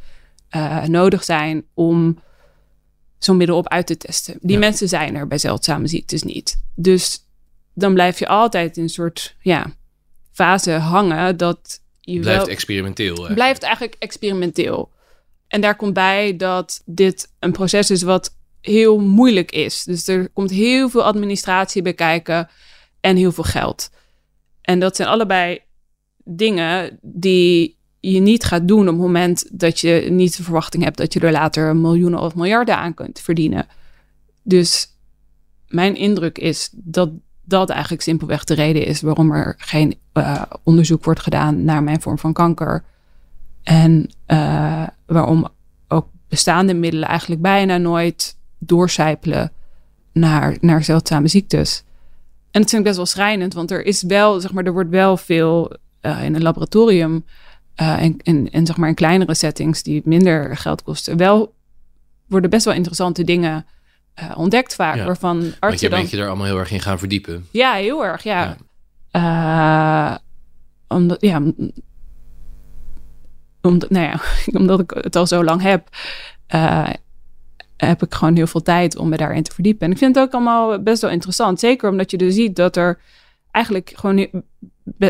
[0.50, 2.20] eh, nodig zijn om
[3.18, 4.38] zo'n middel op uit te testen.
[4.42, 4.60] Die Ja.
[4.60, 6.62] mensen zijn er bij zeldzame ziektes niet.
[6.76, 7.20] Dus
[7.78, 9.74] dan blijf je altijd in een soort ja,
[10.32, 13.34] fase hangen dat je Blijft wel, experimenteel.
[13.34, 14.92] blijft eigenlijk experimenteel.
[15.48, 19.84] En daar komt bij dat dit een proces is wat heel moeilijk is.
[19.84, 22.50] Dus er komt heel veel administratie bij kijken
[23.00, 23.90] en heel veel geld.
[24.62, 25.60] En dat zijn allebei
[26.24, 30.98] dingen die je niet gaat doen op het moment dat je niet de verwachting hebt
[30.98, 33.68] dat je er later miljoenen of miljarden aan kunt verdienen.
[34.44, 34.88] Dus
[35.68, 37.10] mijn indruk is dat
[37.48, 42.02] dat eigenlijk simpelweg de reden is waarom er geen eh, onderzoek wordt gedaan naar mijn
[42.02, 42.84] vorm van kanker.
[43.64, 45.48] En eh, waarom
[45.88, 49.52] ook bestaande middelen eigenlijk bijna nooit doorcijpelen
[50.14, 51.84] naar, naar zeldzame ziektes.
[52.52, 54.90] En dat vind ik best wel schrijnend, want er is wel, zeg maar, er wordt
[54.90, 57.26] wel veel eh, in een laboratorium
[57.76, 61.54] en, en, en zeg maar in kleinere settings die minder geld kosten, wel
[62.28, 63.66] worden best wel interessante dingen
[64.18, 66.00] eh, ontdekt vaak, Ja, waarvan Want artsen je dan...
[66.00, 67.48] bent je er allemaal heel erg in gaan verdiepen.
[67.52, 68.58] Ja, heel erg, ja.
[69.12, 70.12] Ja.
[70.12, 70.18] Eh,
[70.88, 71.42] omdat, ja,
[73.62, 74.20] omdat, nou ja,
[74.60, 75.90] omdat ik het al zo lang heb,
[76.48, 76.90] eh,
[77.78, 79.86] heb ik gewoon heel veel tijd om me daarin te verdiepen.
[79.86, 81.60] En ik vind het ook allemaal best wel interessant.
[81.60, 83.00] Zeker omdat je dus ziet dat er
[83.52, 84.28] eigenlijk gewoon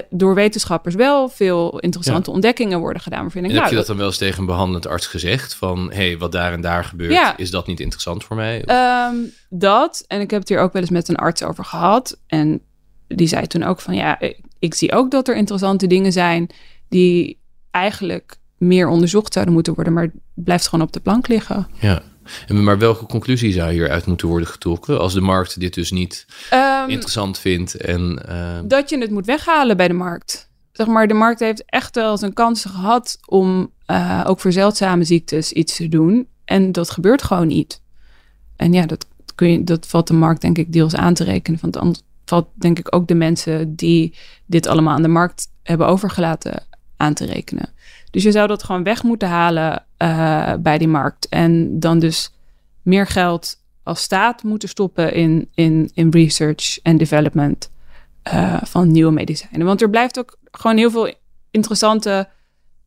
[0.10, 3.22] door wetenschappers wel veel interessante ontdekkingen worden gedaan.
[3.22, 5.56] Waarvan ik En heb je nou, dat dan wel eens tegen een behandelend arts gezegd?
[5.56, 7.38] Van, hé, hey, wat daar en daar gebeurt, Ja.
[7.38, 8.63] is dat niet interessant voor mij?
[8.63, 9.16] Ehm,
[9.50, 12.20] dat, en ik heb het hier ook wel eens met een arts over gehad.
[12.28, 12.62] En
[13.08, 16.50] die zei toen ook van ja, ik, ik zie ook dat er interessante dingen zijn
[16.90, 17.40] die
[17.72, 21.68] eigenlijk meer onderzocht zouden moeten worden, maar het blijft gewoon op de plank liggen.
[21.80, 22.02] Ja.
[22.48, 26.90] Maar welke conclusie zou hieruit moeten worden getrokken als de markt dit dus niet Ehm,
[26.90, 27.76] interessant vindt?
[27.76, 30.50] En, eh, dat je het moet weghalen bij de markt.
[30.72, 35.04] Zeg maar, de markt heeft echt wel zijn kansen gehad om eh, ook voor zeldzame
[35.04, 36.28] ziektes iets te doen.
[36.46, 37.82] En dat gebeurt gewoon niet.
[38.56, 41.60] En ja, dat, kun je, dat valt de markt denk ik deels aan te rekenen.
[41.62, 45.88] Want dan valt denk ik ook de mensen die dit allemaal aan de markt hebben
[45.88, 47.70] overgelaten aan te rekenen.
[48.12, 51.28] Dus je zou dat gewoon weg moeten halen eh, bij die markt.
[51.30, 52.32] En dan dus
[52.82, 57.72] meer geld als staat moeten stoppen in, in, in research en development
[58.24, 59.66] eh, van nieuwe medicijnen.
[59.66, 61.14] Want er blijft ook gewoon heel veel
[61.52, 62.30] interessante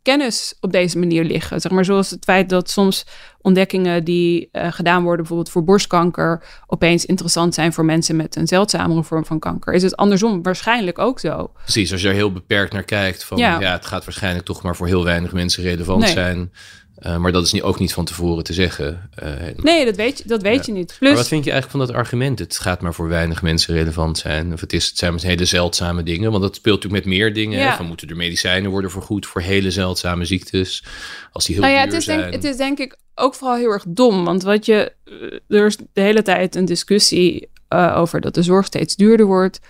[0.02, 1.60] kennis op deze manier liggen.
[1.60, 3.06] Zeg maar zoals het feit dat soms
[3.40, 8.46] ontdekkingen die eh, gedaan worden, bijvoorbeeld voor borstkanker, opeens interessant zijn voor mensen met een
[8.46, 9.72] zeldzamere vorm van kanker.
[9.74, 11.50] Is het andersom waarschijnlijk ook zo?
[11.62, 13.60] precies, als je er heel beperkt naar kijkt, van ja.
[13.60, 13.72] Ja.
[13.72, 16.12] het gaat waarschijnlijk toch maar voor heel weinig mensen relevant Nee.
[16.12, 16.52] zijn.
[17.00, 19.10] Eh, maar dat is niet, ook niet van tevoren te zeggen.
[19.14, 20.88] Eh, Nee, dat weet je, dat weet je niet.
[20.88, 22.38] Maar Plus, wat vind je eigenlijk van dat argument?
[22.38, 24.52] Het gaat maar voor weinig mensen relevant zijn.
[24.52, 26.30] Of het, is, het zijn met hele zeldzame dingen.
[26.30, 27.58] Want dat speelt natuurlijk met meer dingen.
[27.58, 27.76] Ja.
[27.76, 30.84] Van moeten er medicijnen worden vergoed voor hele zeldzame ziektes?
[31.32, 32.20] Als die heel nou ja, duur het is, zijn.
[32.20, 34.24] denk, het is denk ik ook vooral heel erg dom.
[34.24, 37.48] Want wat je, eh, er is de hele tijd een discussie
[37.94, 39.60] over dat de zorg steeds duurder wordt.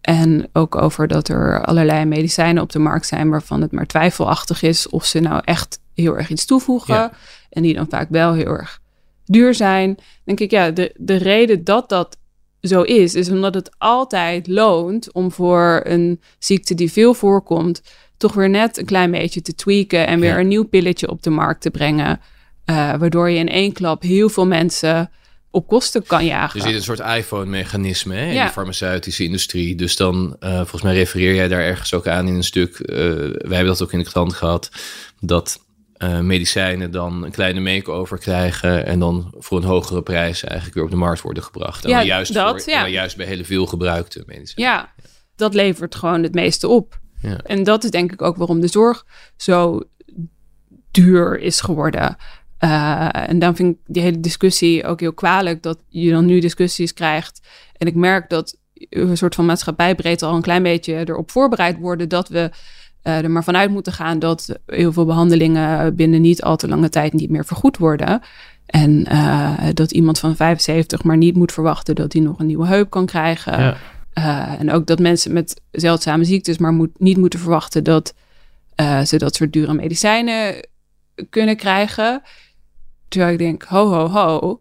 [0.00, 4.62] En ook over dat er allerlei medicijnen op de markt zijn waarvan het maar twijfelachtig
[4.62, 6.94] is of ze nou echt heel erg iets toevoegen.
[6.94, 7.12] Ja.
[7.50, 8.78] En die dan vaak wel heel erg
[9.24, 9.96] duur zijn.
[10.24, 12.16] Denk ik, ja, de, de reden dat dat
[12.60, 17.82] zo is, is omdat het altijd loont om voor een ziekte die veel voorkomt,
[18.16, 20.38] toch weer net een klein beetje te tweaken en weer Ja.
[20.40, 22.20] een nieuw pilletje op de markt te brengen.
[22.64, 25.10] eh, waardoor je in één klap heel veel mensen
[25.50, 26.60] op kosten kan jagen.
[26.60, 28.46] Er zit een soort iPhone-mechanisme in Ja.
[28.46, 29.74] de farmaceutische industrie.
[29.74, 32.78] Dus dan, eh, volgens mij refereer jij daar ergens ook aan in een stuk.
[32.78, 34.70] eh, wij hebben dat ook in de krant gehad.
[35.20, 35.58] Dat
[35.98, 38.86] eh, medicijnen dan een kleine make-over krijgen.
[38.86, 41.84] En dan voor een hogere prijs eigenlijk weer op de markt worden gebracht.
[41.84, 42.76] En Ja, dan juist, dat, voor, ja.
[42.76, 44.72] en dan juist bij hele veel gebruikte medicijnen.
[44.72, 44.92] Ja,
[45.36, 47.00] dat levert gewoon het meeste op.
[47.20, 47.36] Ja.
[47.36, 49.06] En dat is denk ik ook waarom de zorg
[49.36, 49.80] zo
[50.90, 52.16] duur is geworden.
[52.58, 56.40] Eh, en dan vind ik die hele discussie ook heel kwalijk dat je dan nu
[56.40, 57.40] discussies krijgt.
[57.76, 61.78] En ik merk dat we een soort van maatschappijbreed al een klein beetje erop voorbereid
[61.78, 62.50] worden dat we
[63.06, 66.88] eh, er maar vanuit moeten gaan dat heel veel behandelingen binnen niet al te lange
[66.88, 68.20] tijd niet meer vergoed worden.
[68.66, 72.66] En eh, dat iemand van 75 maar niet moet verwachten dat hij nog een nieuwe
[72.66, 73.60] heup kan krijgen.
[73.60, 73.76] Ja.
[74.18, 78.14] Uh, en ook dat mensen met zeldzame ziektes maar moet, niet moeten verwachten dat
[79.04, 80.68] ze dat soort dure medicijnen
[81.30, 82.22] kunnen krijgen.
[83.08, 84.60] Terwijl ik denk, ho, ho, ho.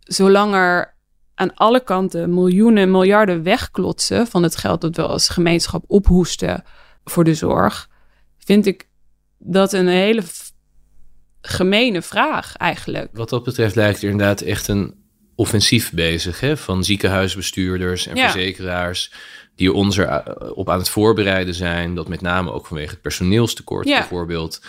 [0.00, 0.94] Zolang er
[1.34, 6.64] aan alle kanten miljoenen, miljarden wegklotsen van het geld dat we als gemeenschap ophoesten
[7.10, 7.88] voor de zorg,
[8.38, 8.88] vind ik
[9.38, 10.22] dat een hele
[11.40, 13.08] gemene vraag eigenlijk.
[13.12, 14.94] Wat dat betreft lijkt er inderdaad echt een
[15.34, 18.30] offensief bezig hè, van ziekenhuisbestuurders en Ja.
[18.30, 19.12] verzekeraars
[19.54, 23.98] die ons erop aan het voorbereiden zijn, dat met name ook vanwege het personeelstekort Ja.
[23.98, 24.60] bijvoorbeeld,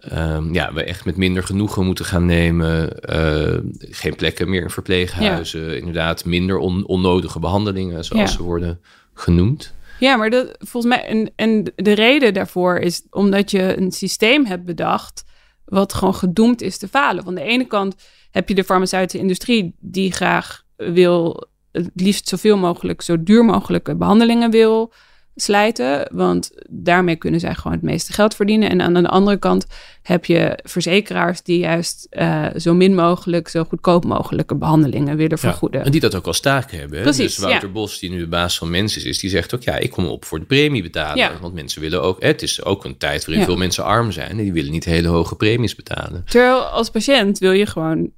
[0.00, 4.70] ehm, ja, we echt met minder genoegen moeten gaan nemen, eh, geen plekken meer in
[4.70, 8.36] verpleeghuizen, inderdaad minder on- onnodige behandelingen zoals Ja.
[8.36, 8.80] ze worden
[9.14, 9.74] genoemd.
[10.00, 14.44] Ja, maar dat, volgens mij, en, en de reden daarvoor is omdat je een systeem
[14.44, 15.24] hebt bedacht
[15.64, 17.24] wat gewoon gedoemd is te falen.
[17.24, 17.94] Van de ene kant
[18.30, 23.96] heb je de farmaceutische industrie die graag wil, het liefst zoveel mogelijk, zo duur mogelijke
[23.96, 24.92] behandelingen wil
[25.34, 26.08] slijten.
[26.12, 28.70] Want daarmee kunnen zij gewoon het meeste geld verdienen.
[28.70, 29.66] En aan de andere kant
[30.02, 35.84] heb je verzekeraars die juist eh, zo min mogelijk, zo goedkoop mogelijke behandelingen willen vergoeden.
[35.84, 36.96] En die dat ook als taak hebben.
[36.96, 37.02] hè.
[37.02, 37.74] Precies, dus Wouter ja.
[37.74, 40.24] Bos, die nu de baas van mensen is, die zegt ook: ja, ik kom op
[40.24, 41.16] voor de premie betalen.
[41.16, 41.32] Ja.
[41.40, 44.36] Want mensen willen ook, het is ook een tijd waarin veel mensen arm zijn en
[44.36, 46.24] die willen niet hele hoge premies betalen.
[46.24, 48.10] Terwijl als patiënt wil je gewoon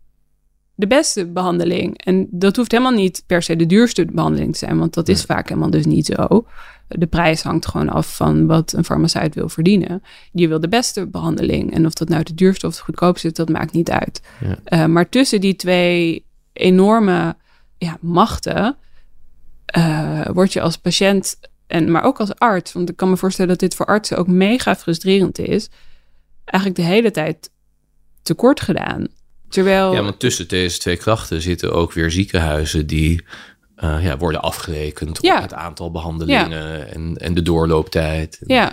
[0.83, 2.05] de beste behandeling.
[2.05, 5.23] En dat hoeft helemaal niet per se de duurste behandeling te zijn, want dat is
[5.23, 6.47] vaak helemaal dus niet zo.
[6.89, 10.03] De prijs hangt gewoon af van wat een farmaceut wil verdienen.
[10.33, 11.75] Je wil de beste behandeling.
[11.75, 14.23] En of dat nou de duurste of de goedkoopste is, dat maakt niet uit.
[14.41, 14.59] Ja.
[14.65, 17.37] Eh, maar tussen die twee enorme
[17.79, 18.77] ja, machten
[19.67, 23.51] eh, word je als patiënt, en, maar ook als arts, want ik kan me voorstellen
[23.51, 25.69] dat dit voor artsen ook mega frustrerend is,
[26.45, 27.51] eigenlijk de hele tijd
[28.23, 29.09] tekort gedaan.
[29.53, 33.25] Terwijl, Ja, want tussen deze twee krachten zitten ook weer ziekenhuizen die
[33.77, 35.37] eh, ja, worden afgerekend Ja.
[35.37, 38.39] op het aantal behandelingen en, en de doorlooptijd.
[38.47, 38.73] ja,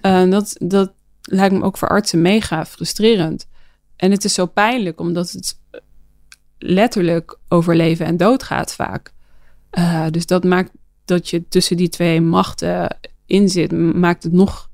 [0.00, 3.46] Eh, dat, dat lijkt me ook voor artsen mega frustrerend.
[3.96, 5.58] En het is zo pijnlijk, omdat het
[6.58, 9.12] letterlijk over leven en dood gaat vaak.
[9.70, 10.70] Eh, dus dat maakt
[11.04, 14.70] dat je tussen die twee machten in zit, maakt het nog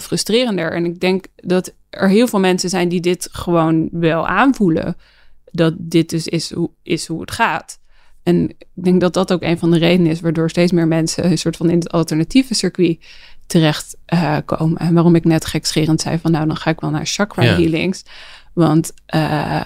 [0.00, 0.72] frustrerender.
[0.72, 4.96] En ik denk dat er heel veel mensen zijn die dit gewoon wel aanvoelen.
[5.44, 7.78] Dat dit dus is hoe, is hoe het gaat.
[8.22, 11.24] En ik denk dat dat ook een van de redenen is waardoor steeds meer mensen
[11.24, 13.04] een soort van in het alternatieve circuit
[13.46, 14.78] terecht eh, komen.
[14.78, 17.54] En waarom ik net gekscherend zei van nou dan ga ik wel naar chakra Ja.
[17.54, 18.04] healings.
[18.52, 19.60] Want eh,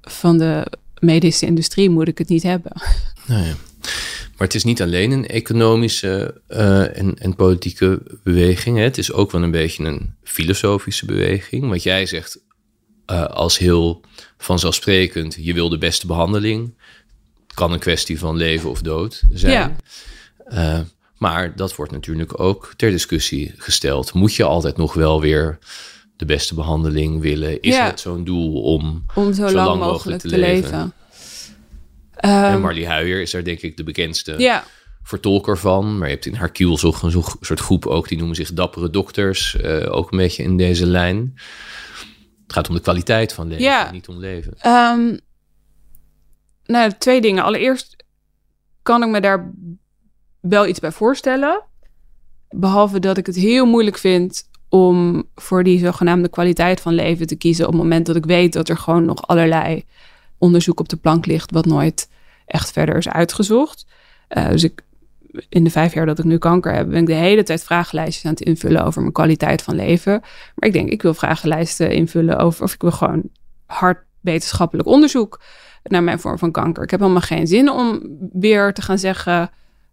[0.00, 2.72] van de medische industrie moet ik het niet hebben.
[3.26, 3.54] Nou ja.
[4.38, 8.76] Maar het is niet alleen een economische eh, en, en politieke beweging.
[8.76, 8.82] Hè.
[8.82, 11.68] Het is ook wel een beetje een filosofische beweging.
[11.68, 12.38] Wat jij zegt
[13.06, 14.00] eh, als heel
[14.38, 16.74] vanzelfsprekend, je wil de beste behandeling.
[17.46, 19.52] Het kan een kwestie van leven of dood zijn.
[19.52, 19.76] Ja.
[20.44, 20.80] Eh,
[21.16, 24.12] maar dat wordt natuurlijk ook ter discussie gesteld.
[24.12, 25.58] Moet je altijd nog wel weer
[26.16, 27.60] de beste behandeling willen?
[27.62, 27.86] Is Ja.
[27.86, 29.04] het zo'n doel om...
[29.14, 30.92] Om zo, lang, mogelijk, te leven.
[32.20, 34.62] En Ehm, Marlie Huijer is daar denk ik de bekendste
[35.02, 35.98] vertolker van.
[35.98, 39.56] Maar je hebt in Hercule zo'n zo'n soort groep ook, die noemen zich dappere dokters.
[39.56, 41.32] eh, ook een beetje in deze lijn.
[42.42, 44.52] Het gaat om de kwaliteit van leven, niet om leven.
[44.58, 45.16] Ehm,
[46.64, 47.44] nou, twee dingen.
[47.44, 48.04] Allereerst
[48.82, 49.52] kan ik me daar
[50.40, 51.62] wel iets bij voorstellen.
[52.48, 57.36] Behalve dat ik het heel moeilijk vind om voor die zogenaamde kwaliteit van leven te
[57.36, 59.84] kiezen op het moment dat ik weet dat er gewoon nog allerlei
[60.38, 62.08] onderzoek op de plank ligt wat nooit
[62.46, 63.86] echt verder is uitgezocht.
[64.28, 64.82] Eh, dus ik,
[65.48, 68.24] in de vijf jaar dat ik nu kanker heb, ben ik de hele tijd vragenlijstjes
[68.24, 70.20] aan het invullen over mijn kwaliteit van leven.
[70.54, 73.22] Maar ik denk, ik wil vragenlijsten invullen over, of ik wil gewoon
[73.66, 75.40] hard wetenschappelijk onderzoek
[75.82, 76.82] naar mijn vorm van kanker.
[76.82, 79.50] Ik heb helemaal geen zin om weer te gaan zeggen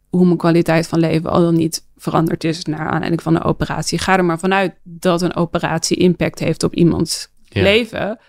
[0.09, 3.99] hoe mijn kwaliteit van leven al dan niet veranderd is naar aanleiding van een operatie.
[3.99, 7.61] Ga er maar vanuit dat een operatie impact heeft op iemands Ja.
[7.61, 8.19] leven.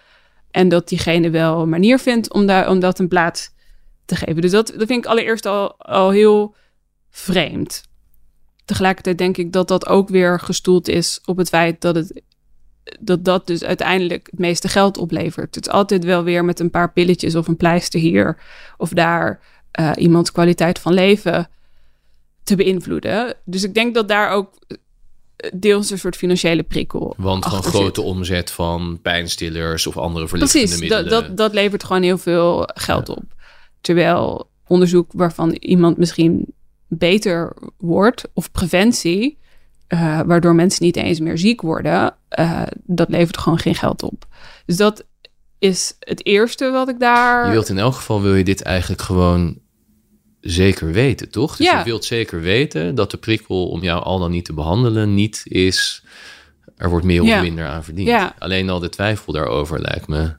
[0.57, 3.51] En dat diegene wel een manier vindt om, daar, om dat een plaats
[4.05, 4.43] te geven.
[4.43, 6.55] Dus dat, dat vind ik allereerst al, al heel
[7.11, 7.83] vreemd.
[8.65, 12.23] Tegelijkertijd denk ik dat dat ook weer gestoeld is op het feit dat het
[13.01, 15.55] dat dat dus uiteindelijk het meeste geld oplevert.
[15.55, 18.39] Het is altijd wel weer met een paar pilletjes of een pleister hier
[18.77, 19.41] of daar
[19.71, 21.49] eh, iemands kwaliteit van leven
[22.43, 23.35] te beïnvloeden.
[23.45, 24.53] Dus ik denk dat daar ook
[25.55, 28.11] deels een soort financiële prikkel Want achter grote zit.
[28.11, 31.11] omzet van pijnstillers of andere verlichtende Precies, middelen.
[31.11, 33.24] dat, dat, dat levert gewoon heel veel geld op.
[33.80, 36.47] Terwijl onderzoek waarvan iemand misschien
[36.89, 39.39] beter wordt of preventie,
[39.87, 44.26] eh, waardoor mensen niet eens meer ziek worden, eh, dat levert gewoon geen geld op.
[44.66, 45.05] Dus dat
[45.59, 47.47] is het eerste wat ik daar.
[47.47, 49.59] Je wilt in elk geval wil je dit eigenlijk gewoon
[50.47, 51.57] zeker weten, toch?
[51.57, 51.79] Dus Ja.
[51.79, 55.41] je wilt zeker weten dat de prikkel om jou al dan niet te behandelen niet
[55.45, 56.05] is...
[56.77, 58.09] er wordt meer of minder aan verdiend.
[58.09, 58.35] Ja.
[58.39, 60.37] Alleen al de twijfel daarover lijkt me...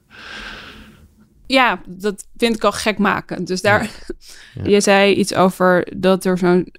[1.46, 3.44] Ja, dat vind ik al gek maken.
[3.44, 3.90] Dus daar,
[4.62, 6.72] je zei iets over dat er zo'n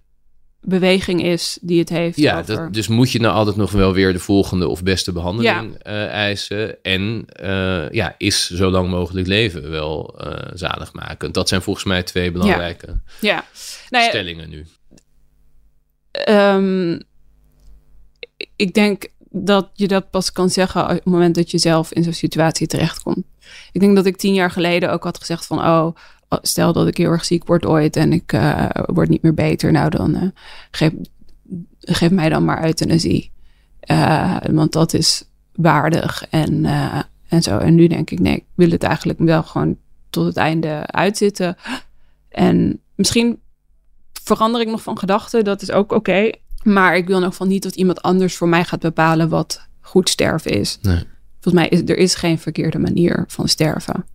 [0.62, 2.18] beweging is die het heeft.
[2.18, 5.12] Ja, over- dat, dus moet je nou altijd nog wel weer de volgende of beste
[5.12, 6.82] behandeling eh, eisen.
[6.84, 11.34] En eh, ja, is zo lang mogelijk leven wel eh zaligmakend.
[11.34, 13.46] Dat zijn volgens mij twee belangrijke ja.
[13.90, 14.66] Nou ja, stellingen nu.
[16.12, 17.00] Ehm,
[18.56, 22.04] ik denk dat je dat pas kan zeggen op het moment dat je zelf in
[22.04, 23.26] zo'n situatie terechtkomt.
[23.72, 25.96] Ik denk dat ik tien jaar geleden ook had gezegd van, oh,
[26.42, 29.72] stel dat ik heel erg ziek word ooit en ik eh, word niet meer beter,
[29.72, 30.28] nou dan eh,
[30.72, 30.92] geef,
[31.80, 33.32] geef mij dan maar euthanasie.
[33.80, 35.24] Eh, want dat is
[35.56, 36.66] waardig en,
[37.28, 37.58] en zo.
[37.58, 39.78] En nu denk ik, nee, ik wil het eigenlijk wel gewoon
[40.10, 41.58] tot het einde uitzitten.
[42.30, 43.40] En misschien
[44.24, 46.32] verander ik nog van gedachten, dat is ook oké.
[46.64, 50.10] Maar ik wil nog van niet dat iemand anders voor mij gaat bepalen wat goed
[50.10, 50.78] sterven is.
[50.82, 51.04] Nee.
[51.40, 54.06] Volgens mij is er is geen verkeerde manier van sterven.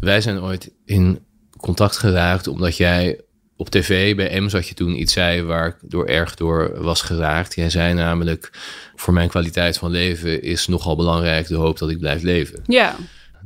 [0.00, 1.18] Wij zijn ooit in
[1.64, 3.20] contact geraakt omdat jij
[3.56, 7.02] op tv bij M zat je toen iets zei waar ik door erg door was
[7.02, 7.54] geraakt.
[7.54, 8.50] Jij zei namelijk:
[8.96, 12.62] voor mijn kwaliteit van leven is nogal belangrijk de hoop dat ik blijf leven.
[12.66, 12.96] Ja,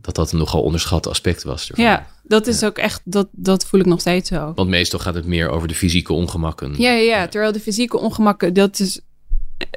[0.00, 1.70] Dat dat een nogal onderschat aspect was.
[1.70, 1.84] ervan.
[1.84, 4.52] ja dat is ook echt, dat, dat voel ik nog steeds zo.
[4.54, 6.74] Want meestal gaat het meer over de fysieke ongemakken.
[6.76, 9.00] Ja, ja, ja, terwijl de fysieke ongemakken, dat is,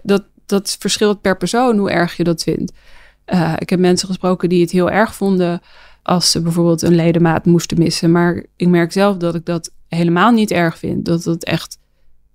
[0.03, 2.71] dat, dat verschilt per persoon hoe erg je dat vindt.
[3.25, 5.61] Eh, ik heb mensen gesproken die het heel erg vonden
[6.03, 8.11] als ze bijvoorbeeld een ledemaat moesten missen.
[8.11, 11.05] Maar ik merk zelf dat ik dat helemaal niet erg vind.
[11.05, 11.77] Dat het echt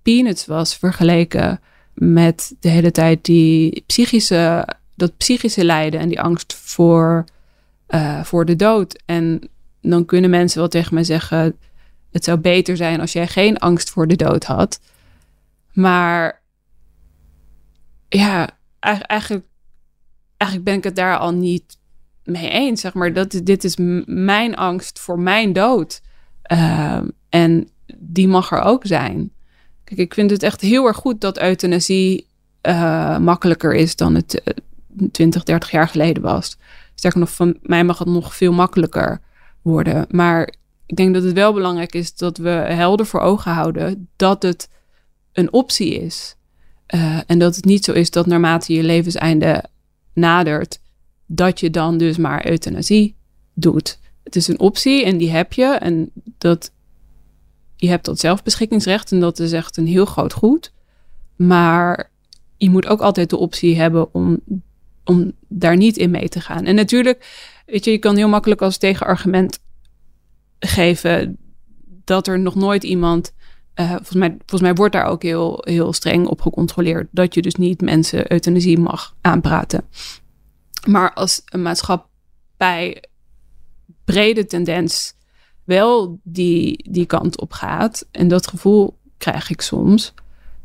[0.01, 1.59] peanuts was vergeleken
[1.93, 7.25] met de hele tijd die psychische, dat psychische lijden en die angst voor,
[7.87, 9.01] eh, voor de dood.
[9.05, 9.49] En
[9.81, 11.57] dan kunnen mensen wel tegen mij zeggen:
[12.11, 14.79] het zou beter zijn als jij geen angst voor de dood had.
[15.73, 16.41] Maar
[18.09, 18.49] ja,
[18.79, 19.45] eigen- eigenlijk,
[20.37, 21.77] eigenlijk ben ik het daar al niet
[22.27, 22.81] mee eens.
[22.81, 26.01] Zeg maar, dat, dit is mijn angst voor mijn dood.
[26.41, 29.31] Ehm, en die mag er ook zijn.
[29.83, 32.27] Kijk, ik vind het echt heel erg goed dat euthanasie
[32.61, 34.53] eh, makkelijker is dan het eh,
[35.11, 36.57] 20, 30 jaar geleden was.
[36.95, 39.21] Sterker nog, van mij mag het nog veel makkelijker
[39.61, 40.05] worden.
[40.09, 40.53] Maar
[40.85, 44.69] ik denk dat het wel belangrijk is dat we helder voor ogen houden dat het
[45.33, 46.35] een optie is.
[46.85, 49.63] Eh, en dat het niet zo is dat naarmate je levenseinde
[50.13, 50.79] nadert,
[51.27, 53.15] dat je dan dus maar euthanasie
[53.53, 53.99] doet.
[54.23, 55.65] Het is een optie en die heb je.
[55.65, 56.71] En dat,
[57.75, 60.73] je hebt dat zelfbeschikkingsrecht en dat is echt een heel groot goed.
[61.35, 62.11] Maar
[62.57, 64.39] je moet ook altijd de optie hebben om,
[65.03, 66.65] om daar niet in mee te gaan.
[66.65, 67.27] En natuurlijk,
[67.65, 69.59] weet je, je kan heel makkelijk als tegenargument
[70.59, 71.37] geven
[72.03, 73.33] dat er nog nooit iemand.
[73.73, 77.07] eh, volgens, mij, volgens mij wordt daar ook heel, heel streng op gecontroleerd.
[77.11, 79.81] Dat je dus niet mensen euthanasie mag aanpraten.
[80.85, 83.03] Maar als een maatschappij
[84.05, 85.13] brede tendens
[85.63, 88.05] wel die, die kant op gaat.
[88.11, 90.13] En dat gevoel krijg ik soms.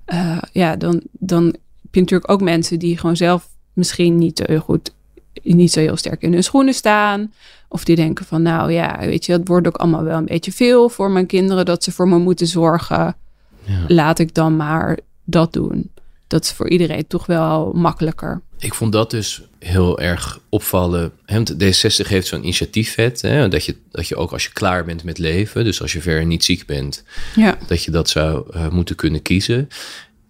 [0.04, 1.44] eh, ja, dan, dan
[1.82, 4.94] heb je natuurlijk ook mensen die gewoon zelf misschien niet zo heel goed,
[5.42, 7.32] niet zo heel sterk in hun schoenen staan.
[7.68, 10.52] Of die denken van, nou ja, weet je, dat wordt ook allemaal wel een beetje
[10.52, 13.16] veel voor mijn kinderen dat ze voor me moeten zorgen.
[13.64, 13.84] Ja.
[13.88, 15.90] Laat ik dan maar dat doen.
[16.32, 18.40] Dat is voor iedereen toch wel makkelijker.
[18.58, 21.12] Ik vond dat dus heel erg opvallen.
[21.24, 23.20] Hè, want D60 heeft zo'n initiatiefwet.
[23.20, 26.00] Hè, dat, je, dat je ook als je klaar bent met leven, dus als je
[26.00, 27.04] verder niet ziek bent,
[27.34, 29.68] Ja, dat je dat zou eh, moeten kunnen kiezen.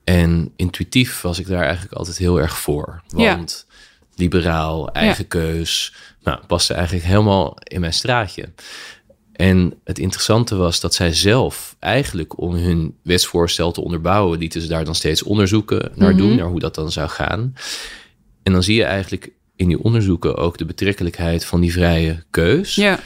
[0.04, 3.02] En intuïtief was ik daar eigenlijk altijd heel erg voor.
[3.16, 3.36] Ja.
[3.36, 3.66] Want
[4.14, 8.48] liberaal, eigen keus, nou, paste eigenlijk helemaal in mijn straatje.
[9.32, 14.68] En het interessante was dat zij zelf eigenlijk om hun wetsvoorstel te onderbouwen, lieten ze
[14.68, 17.54] daar dan steeds onderzoeken naar doen, naar hoe dat dan zou gaan.
[18.42, 22.74] En dan zie je eigenlijk in die onderzoeken ook de betrekkelijkheid van die vrije keus
[22.74, 23.00] ja,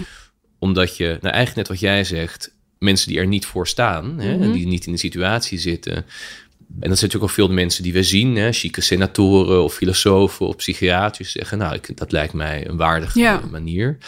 [0.58, 4.38] omdat je, nou eigenlijk net wat jij zegt, mensen die er niet voor staan, hè,
[4.40, 5.94] en die niet in de situatie zitten.
[5.94, 10.46] En dat zijn natuurlijk ook veel mensen die we zien, hè, chique senatoren of filosofen
[10.46, 13.40] of psychiaters zeggen, nou, ik, dat lijkt mij een waardige Ja.
[13.50, 13.98] manier.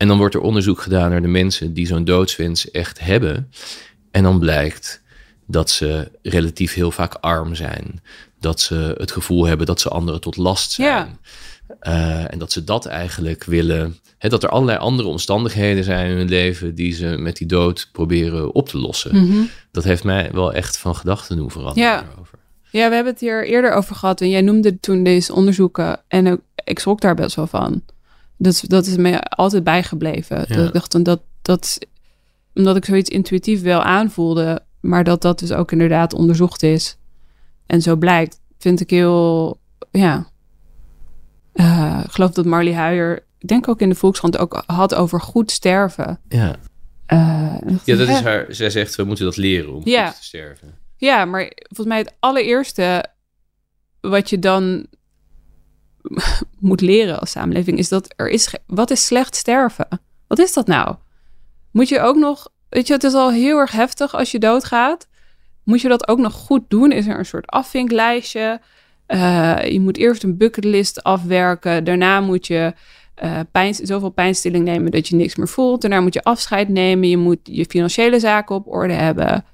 [0.00, 3.50] En dan wordt er onderzoek gedaan naar de mensen die zo'n doodswens echt hebben.
[4.10, 5.02] En dan blijkt
[5.46, 8.00] dat ze relatief heel vaak arm zijn.
[8.38, 10.88] Dat ze het gevoel hebben dat ze anderen tot last zijn.
[10.88, 11.08] Ja.
[11.80, 13.98] Eh, en dat ze dat eigenlijk willen.
[14.18, 18.54] Dat er allerlei andere omstandigheden zijn in hun leven die ze met die dood proberen
[18.54, 19.48] op te lossen.
[19.72, 21.90] Dat heeft mij wel echt van gedachten doen veranderen.
[21.90, 22.02] Ja.
[22.02, 22.38] daarover.
[22.70, 24.20] Ja, we hebben het hier eerder over gehad.
[24.20, 26.00] En jij noemde toen deze onderzoeken.
[26.08, 27.82] En ook- ik schrok daar best wel van.
[28.42, 30.44] Dat, is- dat is me altijd bijgebleven.
[30.48, 30.54] Ja.
[30.56, 31.78] Dat ik dacht, dan dat, dat,
[32.54, 34.62] omdat ik zoiets intuïtief wel aanvoelde.
[34.80, 36.96] Maar dat dat dus ook inderdaad onderzocht is.
[37.66, 38.40] En zo blijkt.
[38.58, 39.58] Vind ik heel,
[39.90, 40.26] ja.
[41.52, 45.20] Eh, ik geloof dat Marley Huijer, ik denk ook in de Volkskrant, ook had over
[45.20, 46.20] goed sterven.
[46.28, 46.56] Ja.
[47.06, 48.46] Eh, dacht ja, dat is haar.
[48.48, 50.06] Zij zegt we moeten dat leren om Ja.
[50.06, 50.78] goed te sterven.
[50.96, 53.04] Ja, maar volgens mij het allereerste
[54.00, 54.86] wat je dan
[56.58, 58.54] moet leren als samenleving is dat er is.
[58.66, 59.86] Wat is slecht sterven?
[60.26, 60.96] Wat is dat nou?
[61.70, 62.48] Moet je ook nog.
[62.68, 65.08] Weet je, het is al heel erg heftig als je doodgaat.
[65.64, 66.92] Moet je dat ook nog goed doen?
[66.92, 68.60] Is er een soort afvinklijstje?
[69.06, 71.84] Eh, je moet eerst een bucketlist afwerken.
[71.84, 72.74] Daarna moet je
[73.14, 75.80] eh, pijn, zoveel pijnstilling nemen dat je niks meer voelt.
[75.80, 77.08] Daarna moet je afscheid nemen.
[77.08, 79.44] Je moet je financiële zaken op orde hebben.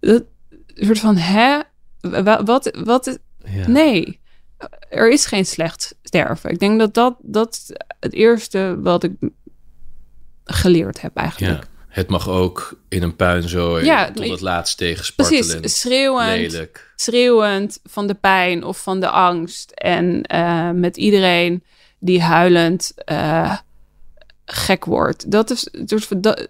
[0.00, 0.22] Dat,
[0.74, 1.58] een soort van, hè?
[2.00, 3.68] Wa- Wat, wat, Ja.
[3.68, 4.20] Nee,
[4.88, 6.50] er is geen slecht sterven.
[6.50, 7.66] Ik denk dat dat, dat
[8.00, 9.12] het eerste wat ik
[10.44, 11.62] geleerd heb eigenlijk.
[11.62, 11.68] Ja.
[11.88, 15.60] Het mag ook in een puinzooi Ja, tot het laatst tegen spartelend.
[15.60, 16.92] Precies, schreeuwend, Lelijk.
[16.96, 19.70] schreeuwend van de pijn of van de angst.
[19.70, 21.64] En eh, met iedereen
[21.98, 23.56] die huilend eh,
[24.44, 25.30] gek wordt.
[25.30, 26.48] Dat is, dus dat,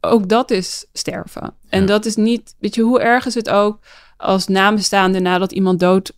[0.00, 1.54] ook dat is sterven.
[1.68, 1.86] En Ja.
[1.86, 3.78] dat is niet, weet je, hoe erg is het ook
[4.16, 6.12] als nabestaanden nadat iemand dood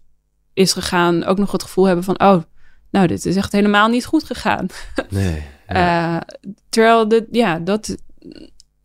[0.54, 2.42] is gegaan, ook nog het gevoel hebben van, oh,
[2.90, 4.66] nou, dit is echt helemaal niet goed gegaan.
[5.10, 5.42] Nee.
[5.68, 6.16] Ja.
[6.16, 6.34] Eh,
[6.68, 7.96] terwijl, de, ja, dat,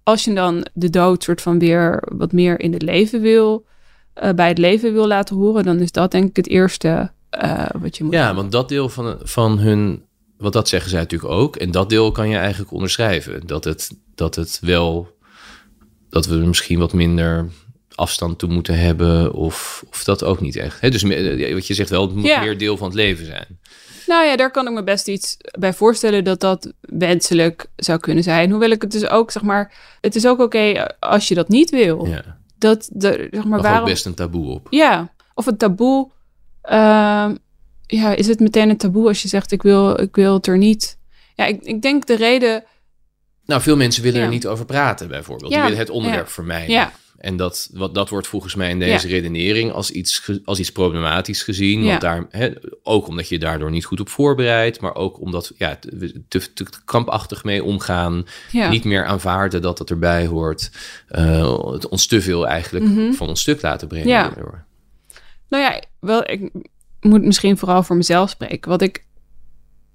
[0.03, 3.65] als je dan de dood soort van weer wat meer in het leven wil,
[4.13, 7.65] eh, bij het leven wil laten horen, dan is dat denk ik het eerste eh,
[7.79, 8.35] wat je moet ja, doen.
[8.35, 10.05] want dat deel van, van hun...
[10.37, 11.55] Want dat zeggen zij natuurlijk ook.
[11.55, 13.47] En dat deel kan je eigenlijk onderschrijven.
[13.47, 15.15] Dat het, dat het wel...
[16.09, 17.49] Dat we misschien wat minder
[17.97, 19.33] afstand toe moeten hebben.
[19.33, 20.81] Of, of dat ook niet echt.
[20.81, 20.89] Hè?
[20.89, 22.39] Dus me- wat je zegt wel, het moet Ja.
[22.39, 23.59] meer deel van het leven zijn.
[24.07, 28.23] Nou ja, daar kan ik me best iets bij voorstellen dat dat wenselijk zou kunnen
[28.23, 28.49] zijn.
[28.49, 31.69] Hoewel ik het dus ook, zeg maar, het is ook oké als je dat niet
[31.69, 32.05] wil.
[32.05, 32.37] Ja.
[32.57, 33.81] Dat, de, zeg maar, waarom...
[33.81, 34.67] ook best een taboe op.
[34.69, 36.11] Ja, of het taboe.
[36.61, 37.35] ehm,
[37.85, 40.57] ja, is het meteen een taboe als je zegt ik wil, ik wil het er
[40.57, 40.97] niet.
[41.35, 42.63] Ja, ik, ik denk de reden.
[43.45, 44.25] Nou, veel mensen willen Ja.
[44.25, 45.49] er niet over praten, bijvoorbeeld.
[45.51, 46.31] Ja, Die willen het onderwerp ja.
[46.31, 46.69] vermijden.
[46.69, 46.91] Ja.
[47.17, 51.43] En dat, wat, dat wordt volgens mij in deze redenering als iets, als iets problematisch
[51.43, 51.81] gezien.
[51.83, 51.87] Ja.
[51.89, 52.49] Want daar, hè,
[52.83, 56.65] ook omdat je daardoor niet goed op voorbereidt, maar ook omdat ja, we te, te
[56.85, 58.25] krampachtig mee omgaan.
[58.51, 60.71] Ja, Niet meer aanvaarden dat dat erbij hoort.
[61.07, 63.11] eh, het ons te veel eigenlijk Mhm.
[63.11, 64.07] van ons stuk laten brengen.
[64.07, 64.23] Ja.
[64.23, 64.65] daardoor.
[65.49, 66.51] nou ja, wel, ik
[66.99, 68.69] moet misschien vooral voor mezelf spreken.
[68.69, 69.05] Wat ik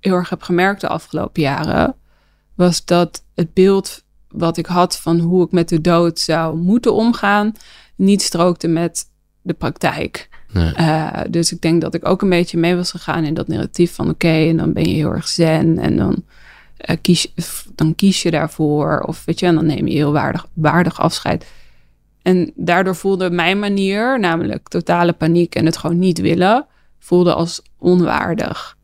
[0.00, 1.96] heel erg heb gemerkt de afgelopen jaren,
[2.54, 6.94] was dat het beeld wat ik had van hoe ik met de dood zou moeten
[6.94, 7.52] omgaan,
[7.96, 9.04] niet strookte met
[9.42, 10.28] de praktijk.
[10.52, 10.72] Nee.
[10.74, 13.94] Eh, dus ik denk dat ik ook een beetje mee was gegaan in dat narratief
[13.94, 16.24] van oké, en dan ben je heel erg zen en dan,
[16.76, 17.32] eh, kies,
[17.74, 19.00] dan kies je daarvoor.
[19.00, 21.46] Of weet je, en dan neem je heel waardig, waardig afscheid.
[22.22, 26.66] En daardoor voelde mijn manier, namelijk totale paniek en het gewoon niet willen,
[26.98, 28.76] voelde als onwaardig.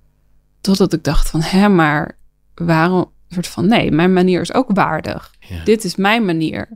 [0.61, 2.19] Totdat ik dacht van, hè, maar
[2.55, 3.11] waarom?
[3.29, 5.35] Een soort van, nee, mijn manier is ook waardig.
[5.41, 5.65] Ja.
[5.65, 6.69] Dit is mijn manier.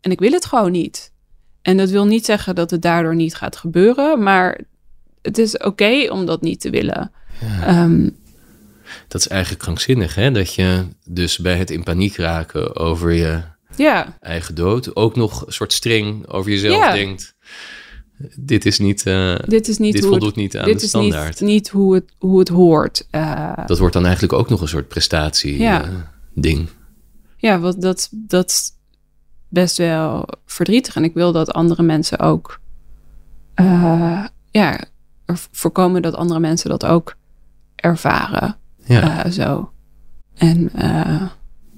[0.00, 1.12] En ik wil het gewoon niet.
[1.62, 4.60] En dat wil niet zeggen dat het daardoor niet gaat gebeuren, maar
[5.22, 7.12] het is oké om dat niet te willen.
[7.62, 8.08] Ehm,
[9.08, 10.30] Dat is eigenlijk krankzinnig, hè?
[10.30, 13.40] Dat je dus bij het in paniek raken over je
[13.76, 16.92] ja, eigen dood ook nog een soort streng over jezelf Ja.
[16.92, 17.34] denkt.
[18.36, 20.84] Dit is niet, eh, dit is niet dit hoe voldoet het, niet aan dit de
[20.84, 21.40] is standaard.
[21.40, 23.06] niet, niet hoe, het, hoe het hoort.
[23.10, 25.82] Eh, Dat wordt dan eigenlijk ook nog een soort prestatie Ja.
[25.84, 25.88] eh,
[26.34, 26.68] ding.
[27.36, 28.72] ja, wat, dat, dat is
[29.48, 30.96] best wel verdrietig.
[30.96, 32.60] En ik wil dat andere mensen ook...
[34.50, 34.84] ja,
[35.50, 37.16] voorkomen dat andere mensen dat ook
[37.74, 38.56] ervaren.
[38.84, 39.30] Ja.
[39.30, 39.70] zo.
[40.34, 40.70] En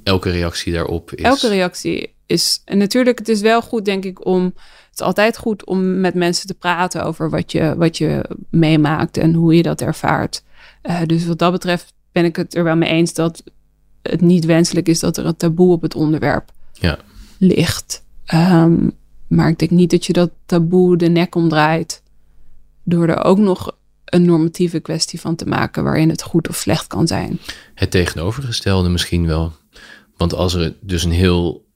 [0.05, 1.24] Elke reactie daarop is...
[1.24, 2.62] elke reactie is...
[2.64, 4.45] En natuurlijk, het is wel goed, denk ik, om...
[4.45, 9.16] Het is altijd goed om met mensen te praten over wat je, wat je meemaakt
[9.16, 10.43] en hoe je dat ervaart.
[10.83, 13.43] Eh, dus wat dat betreft ben ik het er wel mee eens dat
[14.03, 16.99] het niet wenselijk is dat er een taboe op het onderwerp Ja.
[17.39, 18.05] ligt.
[18.24, 18.89] Ehm,
[19.29, 22.03] maar ik denk niet dat je dat taboe de nek omdraait
[22.85, 26.87] door er ook nog een normatieve kwestie van te maken waarin het goed of slecht
[26.87, 27.39] kan zijn.
[27.74, 29.53] Het tegenovergestelde misschien wel.
[30.16, 31.66] Want als er dus een heel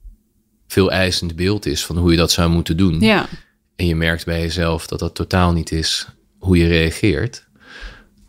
[0.72, 3.00] veel eisend beeld is van hoe je dat zou moeten doen...
[3.00, 3.28] Ja,
[3.76, 6.06] en je merkt bij jezelf dat dat totaal niet is
[6.38, 7.46] hoe je reageert...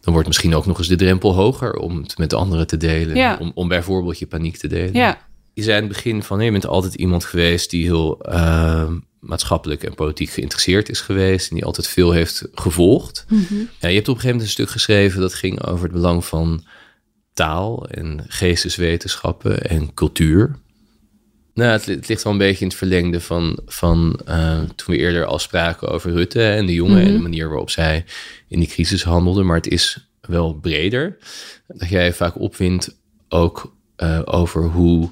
[0.02, 3.16] dan wordt misschien ook nog eens de drempel hoger om het met anderen te delen.
[3.16, 3.38] Ja.
[3.40, 4.94] Om, om bijvoorbeeld je paniek te delen.
[4.94, 5.18] ja,
[5.54, 8.92] Je zei in het begin van, nee, je bent altijd iemand geweest die heel eh,
[9.20, 11.50] maatschappelijk en politiek geïnteresseerd is geweest.
[11.50, 13.26] En die altijd veel heeft gevolgd.
[13.80, 16.26] Ja, je hebt op een gegeven moment een stuk geschreven dat ging over het belang
[16.26, 16.64] van
[17.34, 20.62] taal en geesteswetenschappen en cultuur.
[21.54, 24.96] Nou, het, li- het ligt wel een beetje in het verlengde van, van eh, toen
[24.96, 28.06] we eerder al spraken over Rutte en de jongen en de manier waarop zij
[28.48, 29.44] in die crisis handelde.
[29.44, 31.18] Maar het is wel breder.
[31.68, 32.98] Dat jij vaak opwindt
[33.30, 35.12] ook eh, over hoe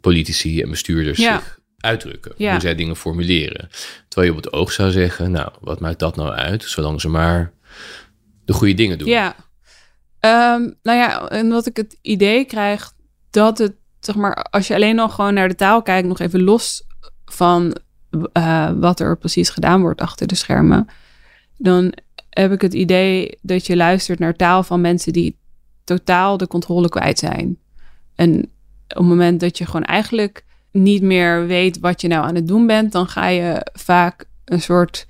[0.00, 1.38] politici en bestuurders Ja.
[1.38, 2.32] zich uitdrukken.
[2.36, 2.50] Ja.
[2.50, 3.68] Hoe zij dingen formuleren.
[4.08, 6.62] Terwijl je op het oog zou zeggen, nou, wat maakt dat nou uit?
[6.64, 7.52] Zolang ze maar
[8.44, 9.08] de goede dingen doen.
[9.08, 9.36] Ja.
[10.20, 12.92] Ehm, nou ja, en wat ik het idee krijg
[13.30, 16.42] dat het, zeg maar, als je alleen nog gewoon naar de taal kijkt, nog even
[16.42, 16.86] los
[17.24, 17.76] van
[18.32, 20.86] eh, wat er precies gedaan wordt achter de schermen,
[21.56, 21.92] dan
[22.30, 25.38] heb ik het idee dat je luistert naar taal van mensen die
[25.84, 27.58] totaal de controle kwijt zijn.
[28.14, 28.40] En
[28.88, 32.48] op het moment dat je gewoon eigenlijk niet meer weet wat je nou aan het
[32.48, 35.06] doen bent, dan ga je vaak een soort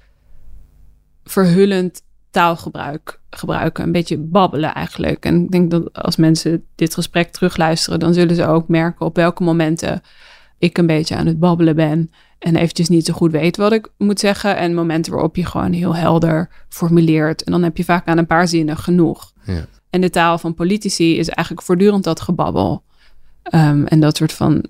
[1.24, 3.84] verhullend taalgebruik gebruiken.
[3.84, 5.24] Een beetje babbelen eigenlijk.
[5.24, 9.16] En ik denk dat als mensen dit gesprek terugluisteren, dan zullen ze ook merken op
[9.16, 10.02] welke momenten
[10.58, 12.10] ik een beetje aan het babbelen ben.
[12.38, 14.56] En eventjes niet zo goed weet wat ik moet zeggen.
[14.56, 17.42] En momenten waarop je gewoon heel helder formuleert.
[17.42, 19.32] En dan heb je vaak aan een paar zinnen genoeg.
[19.44, 19.66] Ja.
[19.90, 22.82] En de taal van politici is eigenlijk voortdurend dat gebabbel.
[23.42, 24.64] Ehm, en dat soort van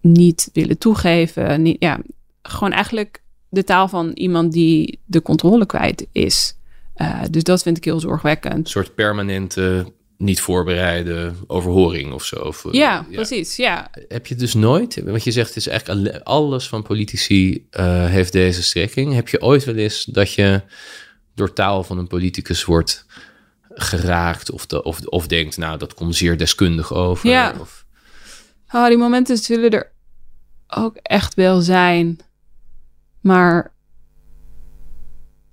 [0.00, 1.62] niet willen toegeven.
[1.62, 2.00] Niet, ja,
[2.42, 6.58] gewoon eigenlijk de taal van iemand die de controle kwijt is.
[7.02, 8.54] Uh, dus dat vind ik heel zorgwekkend.
[8.54, 12.36] Een soort permanente, niet voorbereide overhoring of zo.
[12.36, 13.56] Of, uh, ja, precies.
[13.56, 13.90] Ja.
[14.08, 18.32] Heb je dus nooit, want je zegt het is eigenlijk alles van politici uh, heeft
[18.32, 19.14] deze strekking.
[19.14, 20.62] Heb je ooit wel eens dat je
[21.34, 23.06] door taal van een politicus wordt
[23.68, 27.28] geraakt of, de, of, of denkt, nou dat komt zeer deskundig over?
[27.28, 27.54] Ja.
[27.60, 27.84] Of...
[28.72, 29.92] Oh, die momenten zullen er
[30.68, 32.18] ook echt wel zijn.
[33.20, 33.72] Maar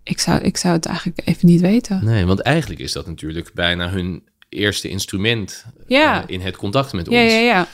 [0.08, 2.06] ik zou, ik zou het eigenlijk even niet weten.
[2.06, 6.22] Nee, want eigenlijk is dat natuurlijk bijna hun eerste instrument ja.
[6.22, 7.32] uh, in het contact met ja, ons.
[7.32, 7.68] Ja, ja,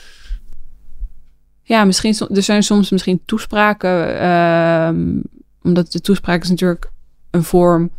[1.62, 1.84] ja.
[1.84, 5.22] misschien, er zijn soms misschien toespraken, uh,
[5.62, 6.90] omdat de toespraak is natuurlijk
[7.30, 7.90] een vorm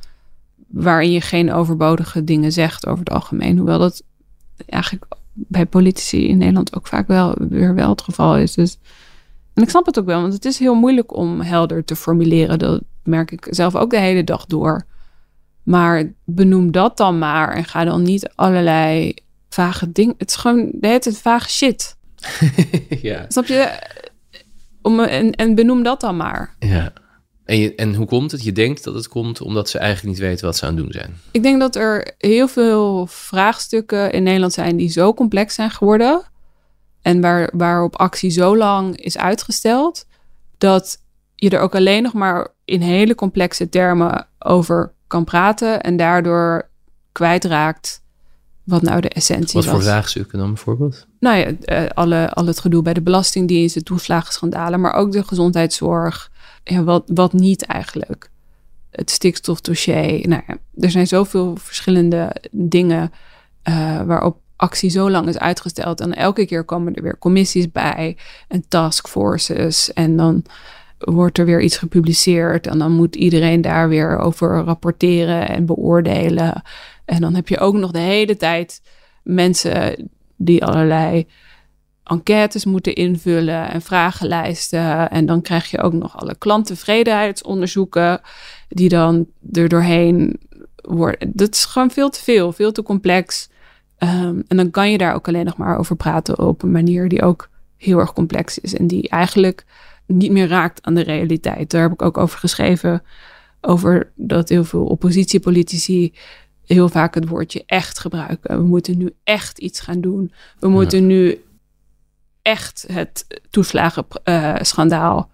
[0.67, 3.57] waarin je geen overbodige dingen zegt over het algemeen.
[3.57, 4.03] Hoewel dat
[4.65, 8.53] eigenlijk bij politici in Nederland ook vaak wel weer wel het geval is.
[8.53, 8.77] Dus,
[9.53, 12.59] en ik snap het ook wel, want het is heel moeilijk om helder te formuleren.
[12.59, 14.85] Dat merk ik zelf ook de hele dag door.
[15.63, 19.13] Maar benoem dat dan maar en ga dan niet allerlei
[19.49, 20.15] vage dingen.
[20.17, 21.97] Het is gewoon de hele tijd vage shit.
[23.01, 23.25] ja.
[23.27, 23.79] Snap je?
[24.81, 26.55] Om, en, en benoem dat dan maar.
[26.59, 26.93] Ja.
[27.45, 28.43] En, je, en hoe komt het?
[28.43, 30.91] Je denkt dat het komt omdat ze eigenlijk niet weten wat ze aan het doen
[30.91, 31.17] zijn.
[31.31, 36.21] Ik denk dat er heel veel vraagstukken in Nederland zijn die zo complex zijn geworden.
[37.01, 40.05] En waar, waarop actie zo lang is uitgesteld.
[40.57, 41.03] Dat
[41.49, 45.81] je er ook alleen nog maar in hele complexe termen over kan praten.
[45.81, 46.69] En daardoor
[47.11, 48.03] kwijtraakt
[48.63, 49.73] wat nou de essentie wat was.
[49.73, 51.07] voor vraagstukken dan bijvoorbeeld?
[51.19, 55.23] Nou ja, uh, alle, al het gedoe bij de Belastingdienst, de toeslagenschandalen, maar ook de
[55.23, 56.31] gezondheidszorg.
[56.63, 58.29] Ja, wat, wat niet eigenlijk.
[58.91, 60.27] Het stikstofdossier.
[60.27, 63.11] Nou ja, er zijn zoveel verschillende dingen
[63.69, 66.01] uh, waarop actie zo lang is uitgesteld.
[66.01, 68.17] En elke keer komen er weer commissies bij
[68.47, 69.93] en taskforces.
[69.93, 70.43] En dan
[71.05, 72.67] wordt er weer iets gepubliceerd.
[72.67, 76.61] En dan moet iedereen daar weer over rapporteren en beoordelen.
[77.05, 78.81] En dan heb je ook nog de hele tijd
[79.23, 81.27] mensen die allerlei
[82.03, 85.09] enquêtes moeten invullen en vragenlijsten.
[85.09, 88.21] En dan krijg je ook nog alle klanttevredenheidsonderzoeken
[88.69, 90.39] die dan er doorheen
[90.75, 91.31] worden.
[91.33, 93.49] Dat is gewoon veel te veel, veel te complex.
[93.99, 97.09] Um, en dan kan je daar ook alleen nog maar over praten op een manier
[97.09, 98.75] die ook heel erg complex is.
[98.75, 99.65] En die eigenlijk
[100.07, 101.71] niet meer raakt aan de realiteit.
[101.71, 103.03] Daar heb ik ook over geschreven.
[103.61, 106.13] Over dat heel veel oppositiepolitici
[106.65, 108.57] heel vaak het woordje echt gebruiken.
[108.57, 110.31] We moeten nu echt iets gaan doen.
[110.59, 111.05] We moeten ja.
[111.05, 111.43] nu
[112.41, 115.25] echt het toeslagenschandaal uh,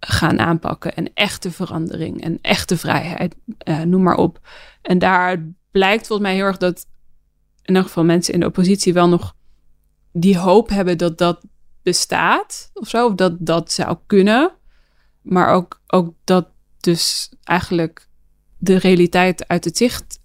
[0.00, 0.94] gaan aanpakken.
[0.94, 3.36] En echte verandering en echte vrijheid.
[3.68, 4.40] Uh, noem maar op.
[4.82, 6.86] En daar blijkt volgens mij heel erg dat
[7.62, 9.34] in ieder geval mensen in de oppositie wel nog
[10.12, 11.44] die hoop hebben dat dat
[11.84, 13.06] bestaat of zo.
[13.06, 14.52] Of dat dat zou kunnen.
[15.22, 16.46] Maar ook, ook dat
[16.80, 18.08] dus eigenlijk
[18.58, 20.18] de realiteit uit het zicht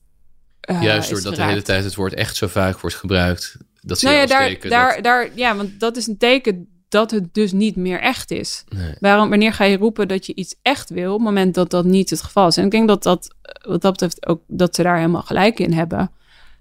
[0.70, 3.58] uh, Juist doordat de hele tijd het woord echt zo vaak wordt gebruikt.
[3.82, 5.04] Dat nou ja, daar, teken daar, dat...
[5.04, 8.64] daar, ja, want dat is een teken dat het dus niet meer echt is.
[8.70, 8.96] Nee.
[9.00, 11.86] Waarom, wanneer ga je roepen dat je iets echt wil, op het moment dat dat
[11.86, 12.58] niet het geval is?
[12.58, 13.36] En ik denk dat dat,
[13.68, 16.12] wat dat betreft, ook dat ze daar helemaal gelijk in hebben.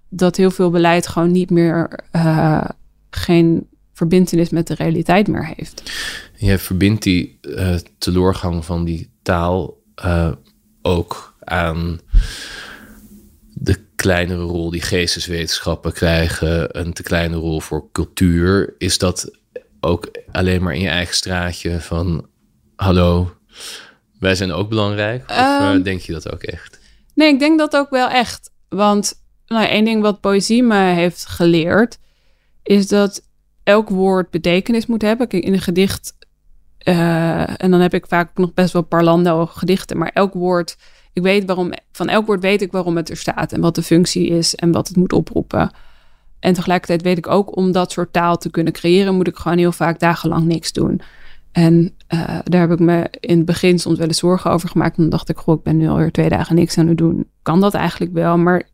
[0.09, 2.65] Dat heel veel beleid gewoon niet meer, uh,
[3.11, 3.69] geen
[3.99, 5.83] verbindenis met de realiteit meer heeft.
[6.37, 10.33] Je verbindt die uh, teleurgang van die taal uh,
[10.83, 12.01] ook aan
[13.55, 18.75] de kleinere rol die geesteswetenschappen krijgen, een te kleine rol voor cultuur.
[18.79, 19.39] Is dat
[19.81, 22.29] ook alleen maar in je eigen straatje van
[22.77, 23.37] hallo,
[24.19, 25.31] wij zijn ook belangrijk?
[25.31, 26.79] Of um, uh, denk je dat ook echt?
[27.15, 28.51] Nee, ik denk dat ook wel echt.
[28.69, 29.15] Want
[29.47, 31.99] nou, één ding wat poëzie me heeft geleerd,
[32.63, 33.28] is dat
[33.69, 35.29] elk woord betekenis moet hebben.
[35.29, 36.17] Kijk, in een gedicht
[36.79, 39.99] eh, en dan heb ik vaak nog best wel parlando gedichten.
[39.99, 40.77] Maar elk woord,
[41.13, 43.53] ik weet waarom, van elk woord weet ik waarom het er staat.
[43.53, 45.71] En wat de functie is en wat het moet oproepen.
[46.41, 49.59] En tegelijkertijd weet ik ook, om dat soort taal te kunnen creëren, moet ik gewoon
[49.59, 51.01] heel vaak dagenlang niks doen.
[51.53, 54.97] En uh, daar heb ik me in het begin soms wel eens zorgen over gemaakt.
[54.97, 57.29] Dan dacht ik, goh, ik ben nu alweer twee dagen niks aan het doen.
[57.43, 58.39] Kan dat eigenlijk wel?
[58.39, 58.69] Maar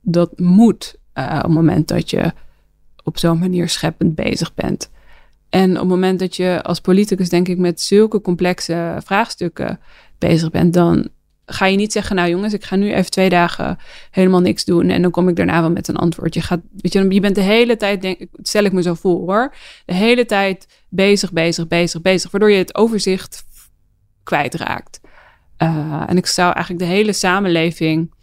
[0.00, 2.32] dat moet uh, op het moment dat je
[3.10, 4.90] op zo'n manier scheppend bezig bent.
[5.48, 9.80] En op het moment dat je als politicus, denk ik, met zulke complexe vraagstukken
[10.18, 11.08] bezig bent, dan
[11.46, 13.78] ga je niet zeggen, nou jongens, ik ga nu even twee dagen
[14.10, 16.34] helemaal niks doen en dan kom ik daarna wel met een antwoord.
[16.34, 19.18] Je gaat, weet je, je bent de hele tijd, denk, stel ik me zo voor
[19.18, 19.54] hoor,
[19.84, 23.44] de hele tijd bezig, bezig, bezig, bezig, waardoor je het overzicht
[24.22, 25.00] kwijtraakt.
[25.58, 28.14] Uh, en ik zou eigenlijk de hele samenleving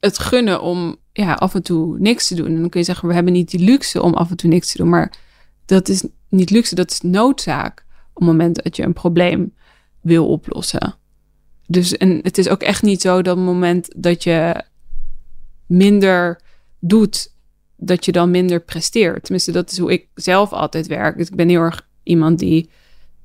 [0.00, 2.46] het gunnen om ja, af en toe niks te doen.
[2.46, 4.72] En dan kun je zeggen, we hebben niet die luxe om af en toe niks
[4.72, 5.12] te doen, maar
[5.64, 9.54] dat is niet luxe, dat is noodzaak op het moment dat je een probleem
[10.00, 10.94] wil oplossen.
[11.66, 14.64] Dus en het is ook echt niet zo dat op het moment dat je
[15.66, 16.40] minder
[16.78, 17.32] doet,
[17.76, 19.22] dat je dan minder presteert.
[19.22, 21.16] Tenminste, dat is hoe ik zelf altijd werk.
[21.16, 22.70] Dus ik ben heel erg iemand die.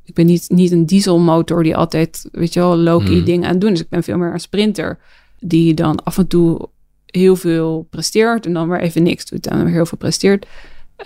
[0.04, 3.24] Ik ben niet, niet een dieselmotor die altijd, weet je wel, low-key mm.
[3.24, 3.70] dingen aan doen.
[3.70, 5.00] Dus ik ben veel meer een sprinter
[5.40, 6.70] die dan af en toe
[7.16, 10.46] heel veel presteert en dan weer even niks doet en dan weer heel veel presteert.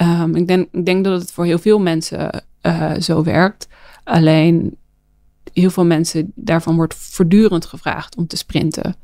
[0.02, 3.68] Um, ik, denk, ik denk dat het voor heel veel mensen uh, zo werkt.
[4.04, 4.78] Alleen
[5.54, 8.96] heel veel mensen, daarvan wordt voortdurend gevraagd om te sprinten.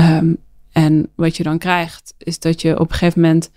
[0.00, 0.36] Um,
[0.72, 3.50] en wat je dan krijgt, is dat je op een gegeven moment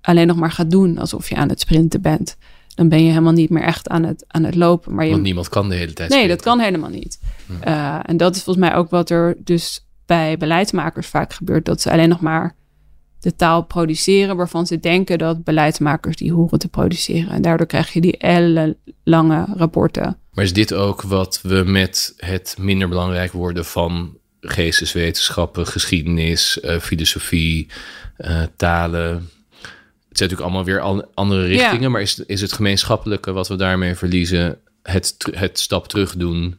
[0.00, 2.36] alleen nog maar gaat doen alsof je aan het sprinten bent.
[2.74, 4.94] Dan ben je helemaal niet meer echt aan het, aan het lopen.
[4.94, 6.10] Maar je, Want niemand kan de hele tijd.
[6.10, 6.36] Nee, sprinten.
[6.36, 7.20] dat kan helemaal niet.
[7.66, 11.64] Uh, en dat is volgens mij ook wat er dus bij beleidsmakers vaak gebeurt.
[11.64, 12.54] Dat ze alleen nog maar
[13.20, 17.30] de taal produceren waarvan ze denken dat beleidsmakers die horen te produceren.
[17.30, 20.18] En daardoor krijg je die ellenlange rapporten.
[20.32, 26.78] Maar is dit ook wat we met het minder belangrijk worden van geesteswetenschappen, geschiedenis, uh,
[26.78, 27.68] filosofie,
[28.18, 29.14] uh, talen?
[30.08, 31.88] Het zijn natuurlijk allemaal weer al andere richtingen, ja.
[31.88, 36.58] maar is, is het gemeenschappelijke wat we daarmee verliezen het, het stap terug doen?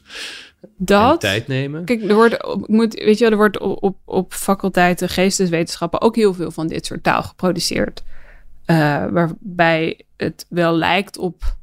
[0.85, 1.19] Dat.
[1.19, 1.85] tijd nemen.
[1.85, 6.33] Kijk, er wordt, moet, weet je, er wordt op, op, op faculteiten geesteswetenschappen ook heel
[6.33, 8.03] veel van dit soort taal geproduceerd.
[8.65, 11.55] Uh, waarbij het wel lijkt op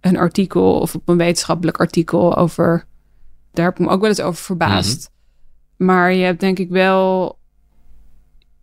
[0.00, 2.84] een artikel of op een wetenschappelijk artikel over.
[3.52, 5.10] Daar heb ik me ook wel eens over verbaasd.
[5.10, 5.86] Mm-hmm.
[5.86, 7.38] Maar je hebt denk ik wel.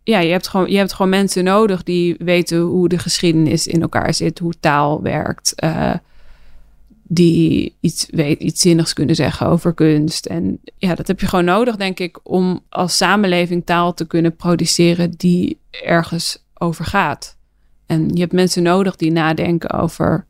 [0.02, 3.82] Ja, je hebt, gewoon, je hebt gewoon mensen nodig die weten hoe de geschiedenis in
[3.82, 5.52] elkaar zit, hoe taal werkt.
[5.64, 5.94] Uh,
[7.06, 10.26] die iets, weet, iets zinnigs kunnen zeggen over kunst.
[10.26, 14.36] En ja, dat heb je gewoon nodig, denk ik, om als samenleving taal te kunnen
[14.36, 17.36] produceren die ergens over gaat.
[17.86, 20.26] En je hebt mensen nodig die nadenken over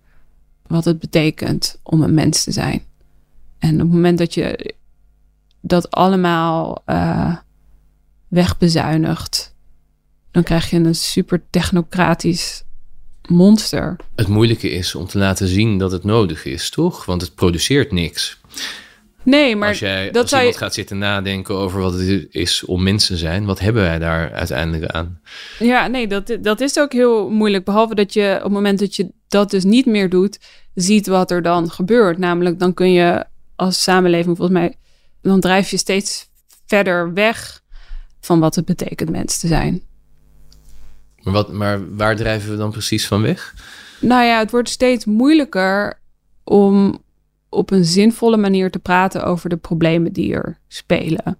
[0.66, 2.82] wat het betekent om een mens te zijn.
[3.58, 4.74] En op het moment dat je
[5.60, 7.36] dat allemaal uh,
[8.28, 9.54] wegbezuinigt,
[10.30, 12.63] dan krijg je een super technocratisch
[13.28, 13.96] monster.
[14.16, 17.04] Het moeilijke is om te laten zien dat het nodig is, toch?
[17.04, 18.40] Want het produceert niks.
[19.22, 20.58] Nee, maar als jij dat als iemand je...
[20.58, 24.32] gaat zitten nadenken over wat het is om mensen te zijn, wat hebben wij daar
[24.32, 25.20] uiteindelijk aan?
[25.58, 27.64] Ja, nee, dat, dat is ook heel moeilijk.
[27.64, 30.38] Behalve dat je op het moment dat je dat dus niet meer doet,
[30.74, 32.18] ziet wat er dan gebeurt.
[32.18, 33.24] Namelijk, dan kun je
[33.56, 34.74] als samenleving volgens mij,
[35.22, 36.28] dan drijf je steeds
[36.66, 37.62] verder weg
[38.20, 39.82] van wat het betekent mens te zijn.
[41.24, 43.54] Maar, wat, maar waar drijven we dan precies van weg?
[44.00, 45.98] Nou ja, het wordt steeds moeilijker
[46.44, 47.02] om
[47.48, 51.38] op een zinvolle manier te praten over de problemen die er spelen.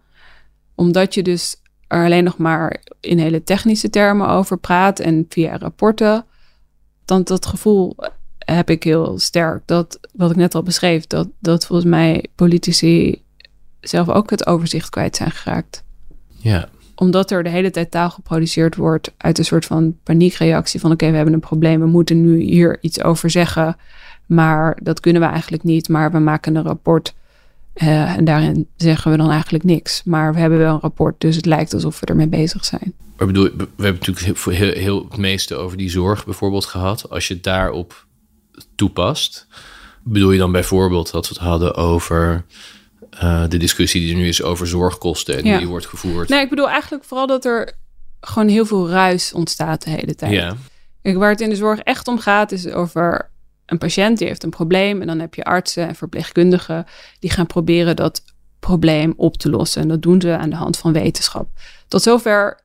[0.75, 1.57] Omdat je dus
[1.87, 6.25] er alleen nog maar in hele technische termen over praat en via rapporten.
[7.05, 7.97] Dan dat gevoel
[8.39, 9.63] heb ik heel sterk.
[9.67, 13.23] Dat wat ik net al beschreef, dat, dat volgens mij politici
[13.81, 15.85] zelf ook het overzicht kwijt zijn geraakt.
[16.29, 20.93] Ja omdat er de hele tijd taal geproduceerd wordt uit een soort van paniekreactie van
[20.93, 23.77] oké, we hebben een probleem, we moeten nu hier iets over zeggen,
[24.27, 27.15] maar dat kunnen we eigenlijk niet, maar we maken een rapport
[27.75, 30.03] uh, en daarin zeggen we dan eigenlijk niks.
[30.05, 32.95] Maar we hebben wel een rapport, dus het lijkt alsof we ermee bezig zijn.
[33.17, 37.11] Maar bedoel, we hebben natuurlijk heel, heel, heel het meeste over die zorg bijvoorbeeld gehad.
[37.11, 38.07] Als je het daarop
[38.75, 39.47] toepast,
[40.03, 42.45] bedoel je dan bijvoorbeeld dat we het hadden over
[43.23, 45.59] uh, de discussie die er nu is over zorgkosten en ja.
[45.59, 46.29] die wordt gevoerd.
[46.29, 47.73] Nee, ik bedoel eigenlijk vooral dat er
[48.21, 50.33] gewoon heel veel ruis ontstaat de hele tijd.
[50.33, 50.57] Ja.
[51.03, 53.31] Kijk, waar het in de zorg echt om gaat, is over
[53.67, 55.01] een patiënt die heeft een probleem.
[55.01, 56.87] En dan heb je artsen en verpleegkundigen
[57.19, 58.23] die gaan proberen dat
[58.61, 59.83] probleem op te lossen.
[59.83, 61.49] En dat doen ze aan de hand van wetenschap.
[61.89, 62.63] Tot zover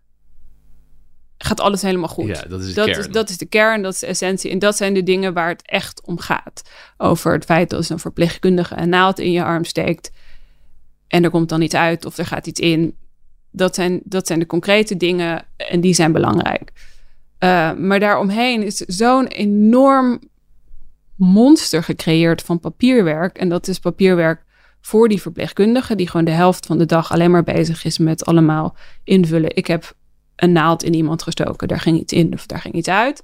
[1.37, 2.27] gaat alles helemaal goed.
[2.27, 2.99] Ja, dat is de dat, kern.
[2.99, 4.51] is, dat is de kern, dat is de essentie.
[4.51, 6.61] En dat zijn de dingen waar het echt om gaat.
[6.97, 10.11] Over het feit dat een verpleegkundige een naald in je arm steekt.
[11.09, 12.95] En er komt dan iets uit of er gaat iets in.
[13.51, 16.71] Dat zijn, dat zijn de concrete dingen en die zijn belangrijk.
[17.39, 20.19] Uh, maar daaromheen is zo'n enorm
[21.15, 23.37] monster gecreëerd van papierwerk.
[23.37, 24.43] En dat is papierwerk
[24.81, 28.25] voor die verpleegkundige, die gewoon de helft van de dag alleen maar bezig is met
[28.25, 29.55] allemaal invullen.
[29.55, 29.93] Ik heb
[30.35, 33.23] een naald in iemand gestoken, daar ging iets in of daar ging iets uit.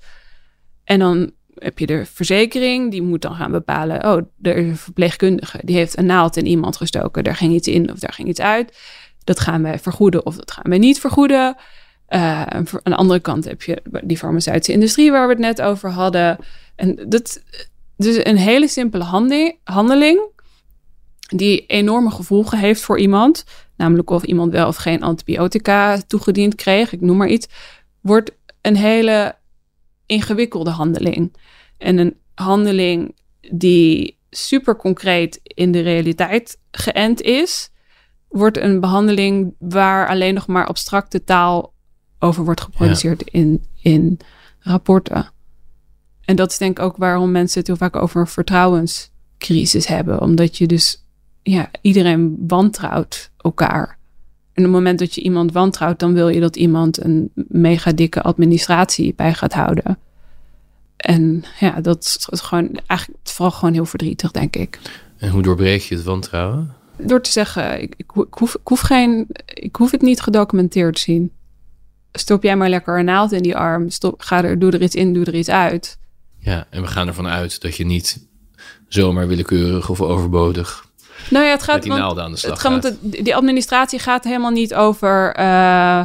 [0.84, 5.60] En dan heb je de verzekering, die moet dan gaan bepalen: oh, er is verpleegkundige,
[5.64, 8.42] die heeft een naald in iemand gestoken, daar ging iets in of daar ging iets
[8.42, 8.78] uit.
[9.24, 11.56] Dat gaan wij vergoeden of dat gaan wij niet vergoeden.
[12.10, 15.90] Uh, aan de andere kant heb je die farmaceutische industrie waar we het net over
[15.90, 16.38] hadden.
[16.76, 17.44] En dat
[17.98, 19.04] dus een hele simpele
[19.64, 20.34] handeling
[21.28, 23.44] die enorme gevolgen heeft voor iemand,
[23.78, 27.48] namelijk of iemand wel of geen antibiotica toegediend kreeg, ik noem maar iets,
[28.02, 28.32] wordt
[28.62, 29.36] een hele
[30.06, 31.36] ingewikkelde handeling.
[31.78, 33.16] En een handeling
[33.52, 37.70] die super concreet in de realiteit geënt is,
[38.28, 41.74] wordt een behandeling waar alleen nog maar abstracte taal
[42.20, 43.40] over wordt geproduceerd ja.
[43.40, 44.20] in, in
[44.60, 45.34] rapporten.
[46.22, 50.22] En dat is denk ik ook waarom mensen het heel vaak over een vertrouwenscrisis hebben.
[50.22, 51.06] Omdat je dus,
[51.44, 53.98] ja, iedereen wantrouwt elkaar.
[54.56, 57.92] En op het moment dat je iemand wantrouwt, dan wil je dat iemand een mega
[57.92, 59.98] dikke administratie bij gaat houden.
[60.98, 64.80] En ja, dat is gewoon eigenlijk vooral gewoon heel verdrietig, denk ik.
[65.18, 66.74] En hoe doorbreek je het wantrouwen?
[66.98, 71.02] Door te zeggen, ik, ik, hoef, ik, hoef, geen, ik hoef het niet gedocumenteerd te
[71.02, 71.32] zien.
[72.12, 73.90] Stop jij maar lekker een naald in die arm.
[73.90, 75.98] Stop, ga er, doe er iets in, doe er iets uit.
[76.40, 78.28] Ja, en we gaan ervan uit dat je niet
[78.88, 80.85] zomaar willekeurig of overbodig
[81.30, 82.84] nou ja, het gaat, met die naalden aan de slag het gaat.
[82.84, 86.04] Want die administratie gaat helemaal niet over uh,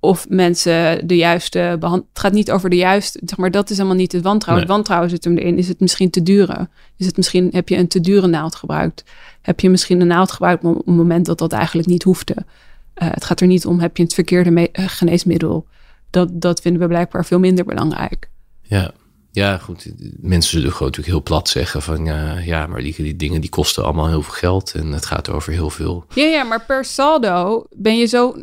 [0.00, 2.04] of mensen de juiste behand.
[2.08, 4.66] Het gaat niet over de juiste, zeg maar, dat is helemaal niet het wantrouwen.
[4.66, 4.76] Nee.
[4.76, 5.58] Het wantrouwen zit hem erin.
[5.58, 6.68] Is het misschien te dure?
[6.96, 9.04] Is het misschien, heb je een te dure naald gebruikt?
[9.42, 12.36] Heb je misschien een naald gebruikt op een moment dat dat eigenlijk niet hoefde?
[12.36, 15.66] Uh, het gaat er niet om, heb je het verkeerde uh, geneesmiddel?
[16.10, 18.30] Dat, dat vinden we blijkbaar veel minder belangrijk.
[18.62, 18.90] Ja,
[19.30, 19.92] ja, goed.
[20.20, 23.50] Mensen zullen gewoon natuurlijk heel plat zeggen van ja, ja maar die, die dingen die
[23.50, 26.04] kosten allemaal heel veel geld en het gaat over heel veel.
[26.14, 28.36] Ja, ja, maar per saldo ben je zo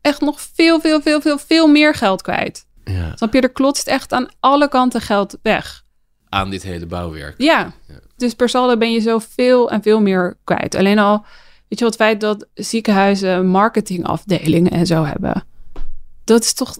[0.00, 2.66] echt nog veel, veel, veel, veel, veel meer geld kwijt.
[2.84, 3.16] Ja.
[3.16, 5.84] Snap je, er klotst echt aan alle kanten geld weg.
[6.28, 7.34] Aan dit hele bouwwerk.
[7.38, 7.94] Ja, ja.
[8.16, 10.74] dus per saldo ben je zo veel en veel meer kwijt.
[10.74, 11.24] Alleen al,
[11.68, 15.44] weet je wel, het feit dat ziekenhuizen marketingafdelingen en zo hebben.
[16.24, 16.78] Dat is toch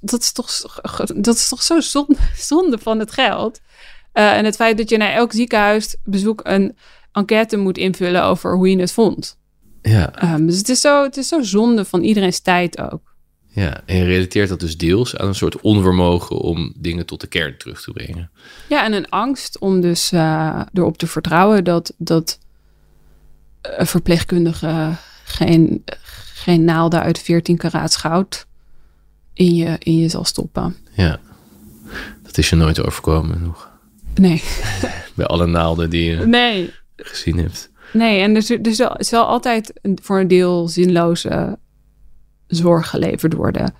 [0.00, 0.70] dat is toch,
[1.14, 3.60] dat is toch zo zonde, zonde van het geld.
[4.14, 6.76] Uh, en het feit dat je naar elk ziekenhuisbezoek een
[7.12, 9.38] enquête moet invullen over hoe je het vond.
[9.82, 10.34] Ja.
[10.34, 13.14] Um, dus het is, zo, het is zo zonde van iedereen's tijd ook.
[13.52, 17.26] Ja, en je relateert dat dus deels aan een soort onvermogen om dingen tot de
[17.26, 18.30] kern terug te brengen.
[18.68, 22.38] Ja, en een angst om dus uh, erop te vertrouwen dat, dat
[23.62, 25.84] een verpleegkundige geen,
[26.34, 28.46] geen naalden uit 14 karaat goud
[29.40, 30.76] in je, in je zal stoppen.
[30.92, 31.20] Ja,
[32.22, 33.70] dat is je nooit overkomen nog.
[34.14, 34.42] Nee.
[35.16, 36.72] Bij alle naalden die je nee.
[36.96, 37.70] gezien hebt.
[37.92, 41.58] Nee, en er, er zal, zal altijd voor een deel zinloze
[42.46, 43.74] zorg geleverd worden.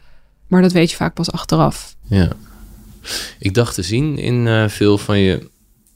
[0.46, 1.96] Maar dat weet je vaak pas achteraf.
[2.08, 2.28] Ja.
[3.38, 5.50] Ik dacht te zien in uh, veel van je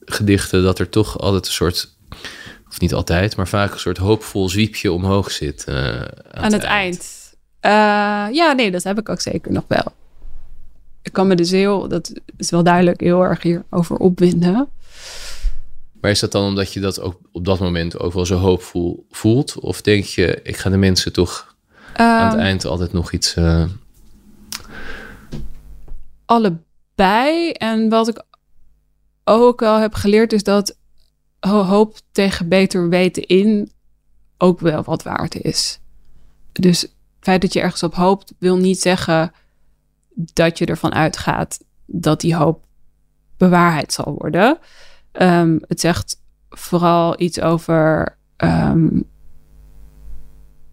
[0.04, 1.96] gedichten dat er toch altijd een soort,
[2.68, 5.64] of niet altijd, maar vaak een soort hoopvol zwiepje omhoog zit.
[5.68, 6.64] Uh, aan, aan, het, eind.
[6.64, 7.23] eind.
[7.66, 7.70] Uh,
[8.32, 9.92] ja, nee, dat heb ik ook zeker nog wel.
[11.02, 14.68] Ik kan me dus heel, dat is wel duidelijk, heel erg hierover opwinden.
[16.00, 19.06] Maar is dat dan omdat je dat ook op dat moment ook wel zo hoopvol
[19.10, 19.58] voelt?
[19.58, 21.56] Of denk je, ik ga de mensen toch
[22.00, 23.36] um, aan het eind altijd nog iets.
[23.36, 23.64] Uh...
[26.24, 27.50] Allebei.
[27.52, 28.22] En wat ik
[29.24, 30.76] ook wel heb geleerd is dat
[31.40, 33.72] hoop tegen beter weten in
[34.38, 35.78] ook wel wat waard is.
[36.52, 36.86] Dus
[37.24, 39.32] het feit dat je ergens op hoopt, wil niet zeggen
[40.14, 42.64] dat je ervan uitgaat dat die hoop
[43.36, 44.58] bewaarheid zal worden.
[45.12, 49.04] Um, het zegt vooral iets over um,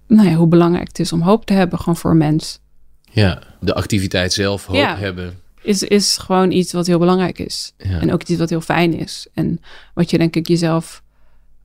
[0.07, 2.59] nou ja, hoe belangrijk het is om hoop te hebben, gewoon voor een mens.
[3.01, 4.97] Ja, de activiteit zelf, hoop Ja.
[4.97, 5.39] hebben.
[5.61, 7.73] Is, is gewoon iets wat heel belangrijk is.
[7.77, 7.99] Ja.
[7.99, 9.27] En ook iets wat heel fijn is.
[9.33, 9.61] En
[9.93, 11.03] wat je denk ik jezelf,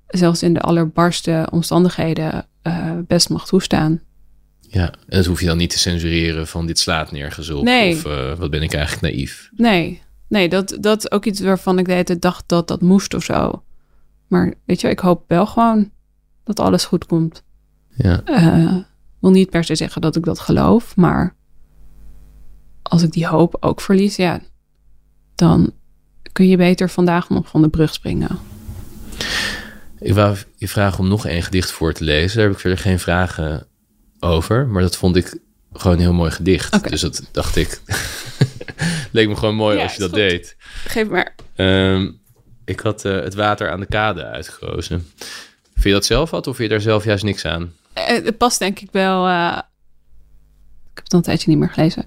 [0.06, 4.00] zelfs in de allerbarste omstandigheden, eh, best mag toestaan.
[4.68, 7.64] Ja, en dat hoef je dan niet te censureren van dit slaat nergens op.
[7.64, 7.94] Nee.
[7.94, 9.50] Of eh, wat ben ik eigenlijk naïef.
[9.56, 12.80] Nee, nee dat, dat is ook iets waarvan ik de hele tijd dacht dat dat
[12.80, 13.62] moest of zo.
[14.28, 15.90] Maar weet je, ik hoop wel gewoon
[16.44, 17.42] dat alles goed komt.
[17.96, 18.76] Ja, Eh
[19.26, 21.34] wil niet per se zeggen dat ik dat geloof, maar
[22.82, 24.40] als ik die hoop ook verlies, ja,
[25.34, 25.72] dan
[26.32, 28.38] kun je beter vandaag nog van de brug springen.
[29.98, 32.36] Ik wou je vragen om nog één gedicht voor te lezen.
[32.36, 33.66] Daar heb ik verder geen vragen
[34.26, 34.66] over.
[34.66, 35.38] Maar dat vond ik
[35.72, 36.88] gewoon een heel mooi gedicht.
[36.90, 37.80] Dus dat dacht ik.
[39.12, 40.18] Leek me gewoon mooi Ja, als je dat goed.
[40.18, 40.56] deed.
[40.86, 41.34] Geef maar.
[41.54, 42.10] Ehm,
[42.64, 45.08] ik had eh, het water aan de kade uitgekozen.
[45.72, 47.72] Vind je dat zelf wat of vind je daar zelf juist niks aan?
[47.92, 49.26] Eh, het past denk ik wel.
[49.26, 49.58] eh,
[50.90, 52.04] ik heb het al een tijdje niet meer gelezen.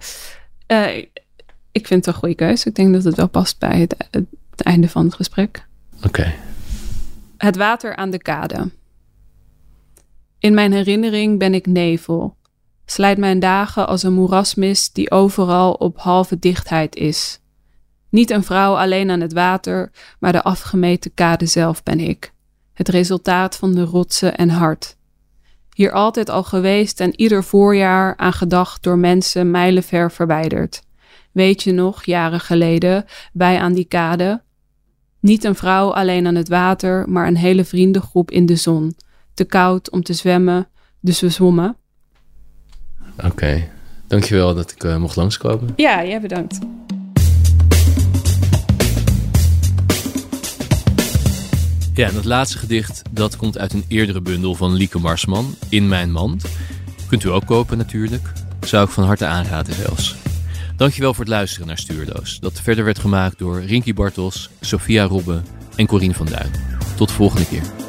[1.72, 2.70] Ik vind het een goede keuze.
[2.70, 5.66] Ik denk dat het wel past bij het, het einde van het gesprek.
[6.06, 6.34] Oké.
[7.38, 8.70] Het water aan de kade.
[10.40, 12.38] In mijn herinnering ben ik nevel.
[12.86, 17.40] Slijt mijn dagen als een moerasmist die overal op halve dichtheid is.
[18.10, 22.34] Niet een vrouw alleen aan het water, maar de afgemeten kade zelf ben ik.
[22.74, 24.98] Het resultaat van de rotsen en hart.
[25.74, 30.82] Hier altijd al geweest en ieder voorjaar aan gedacht door mensen mijlenver verwijderd.
[31.32, 34.42] Weet je nog, jaren geleden, wij aan die kade,
[35.20, 38.96] niet een vrouw alleen aan het water, maar een hele vriendengroep in de zon.
[39.40, 40.68] Te koud om te zwemmen,
[41.00, 41.78] dus we zwommen.
[43.26, 43.70] Oké.
[44.08, 45.74] Dankjewel dat ik eh, mocht langskomen.
[45.76, 46.60] Ja, jij bedankt.
[51.94, 55.88] Ja, en het laatste gedicht, dat komt uit een eerdere bundel van Lieke Marsman, In
[55.88, 56.46] Mijn Mand.
[57.08, 58.32] Kunt u ook kopen natuurlijk.
[58.62, 60.16] Zou ik van harte aanraden zelfs.
[60.78, 62.40] Dankjewel voor het luisteren naar Stuurloos.
[62.40, 65.42] Dat verder werd gemaakt door Rinky Bartels, Sophia Robbe
[65.76, 66.52] en Corine van Duin.
[66.96, 67.89] Tot de volgende keer.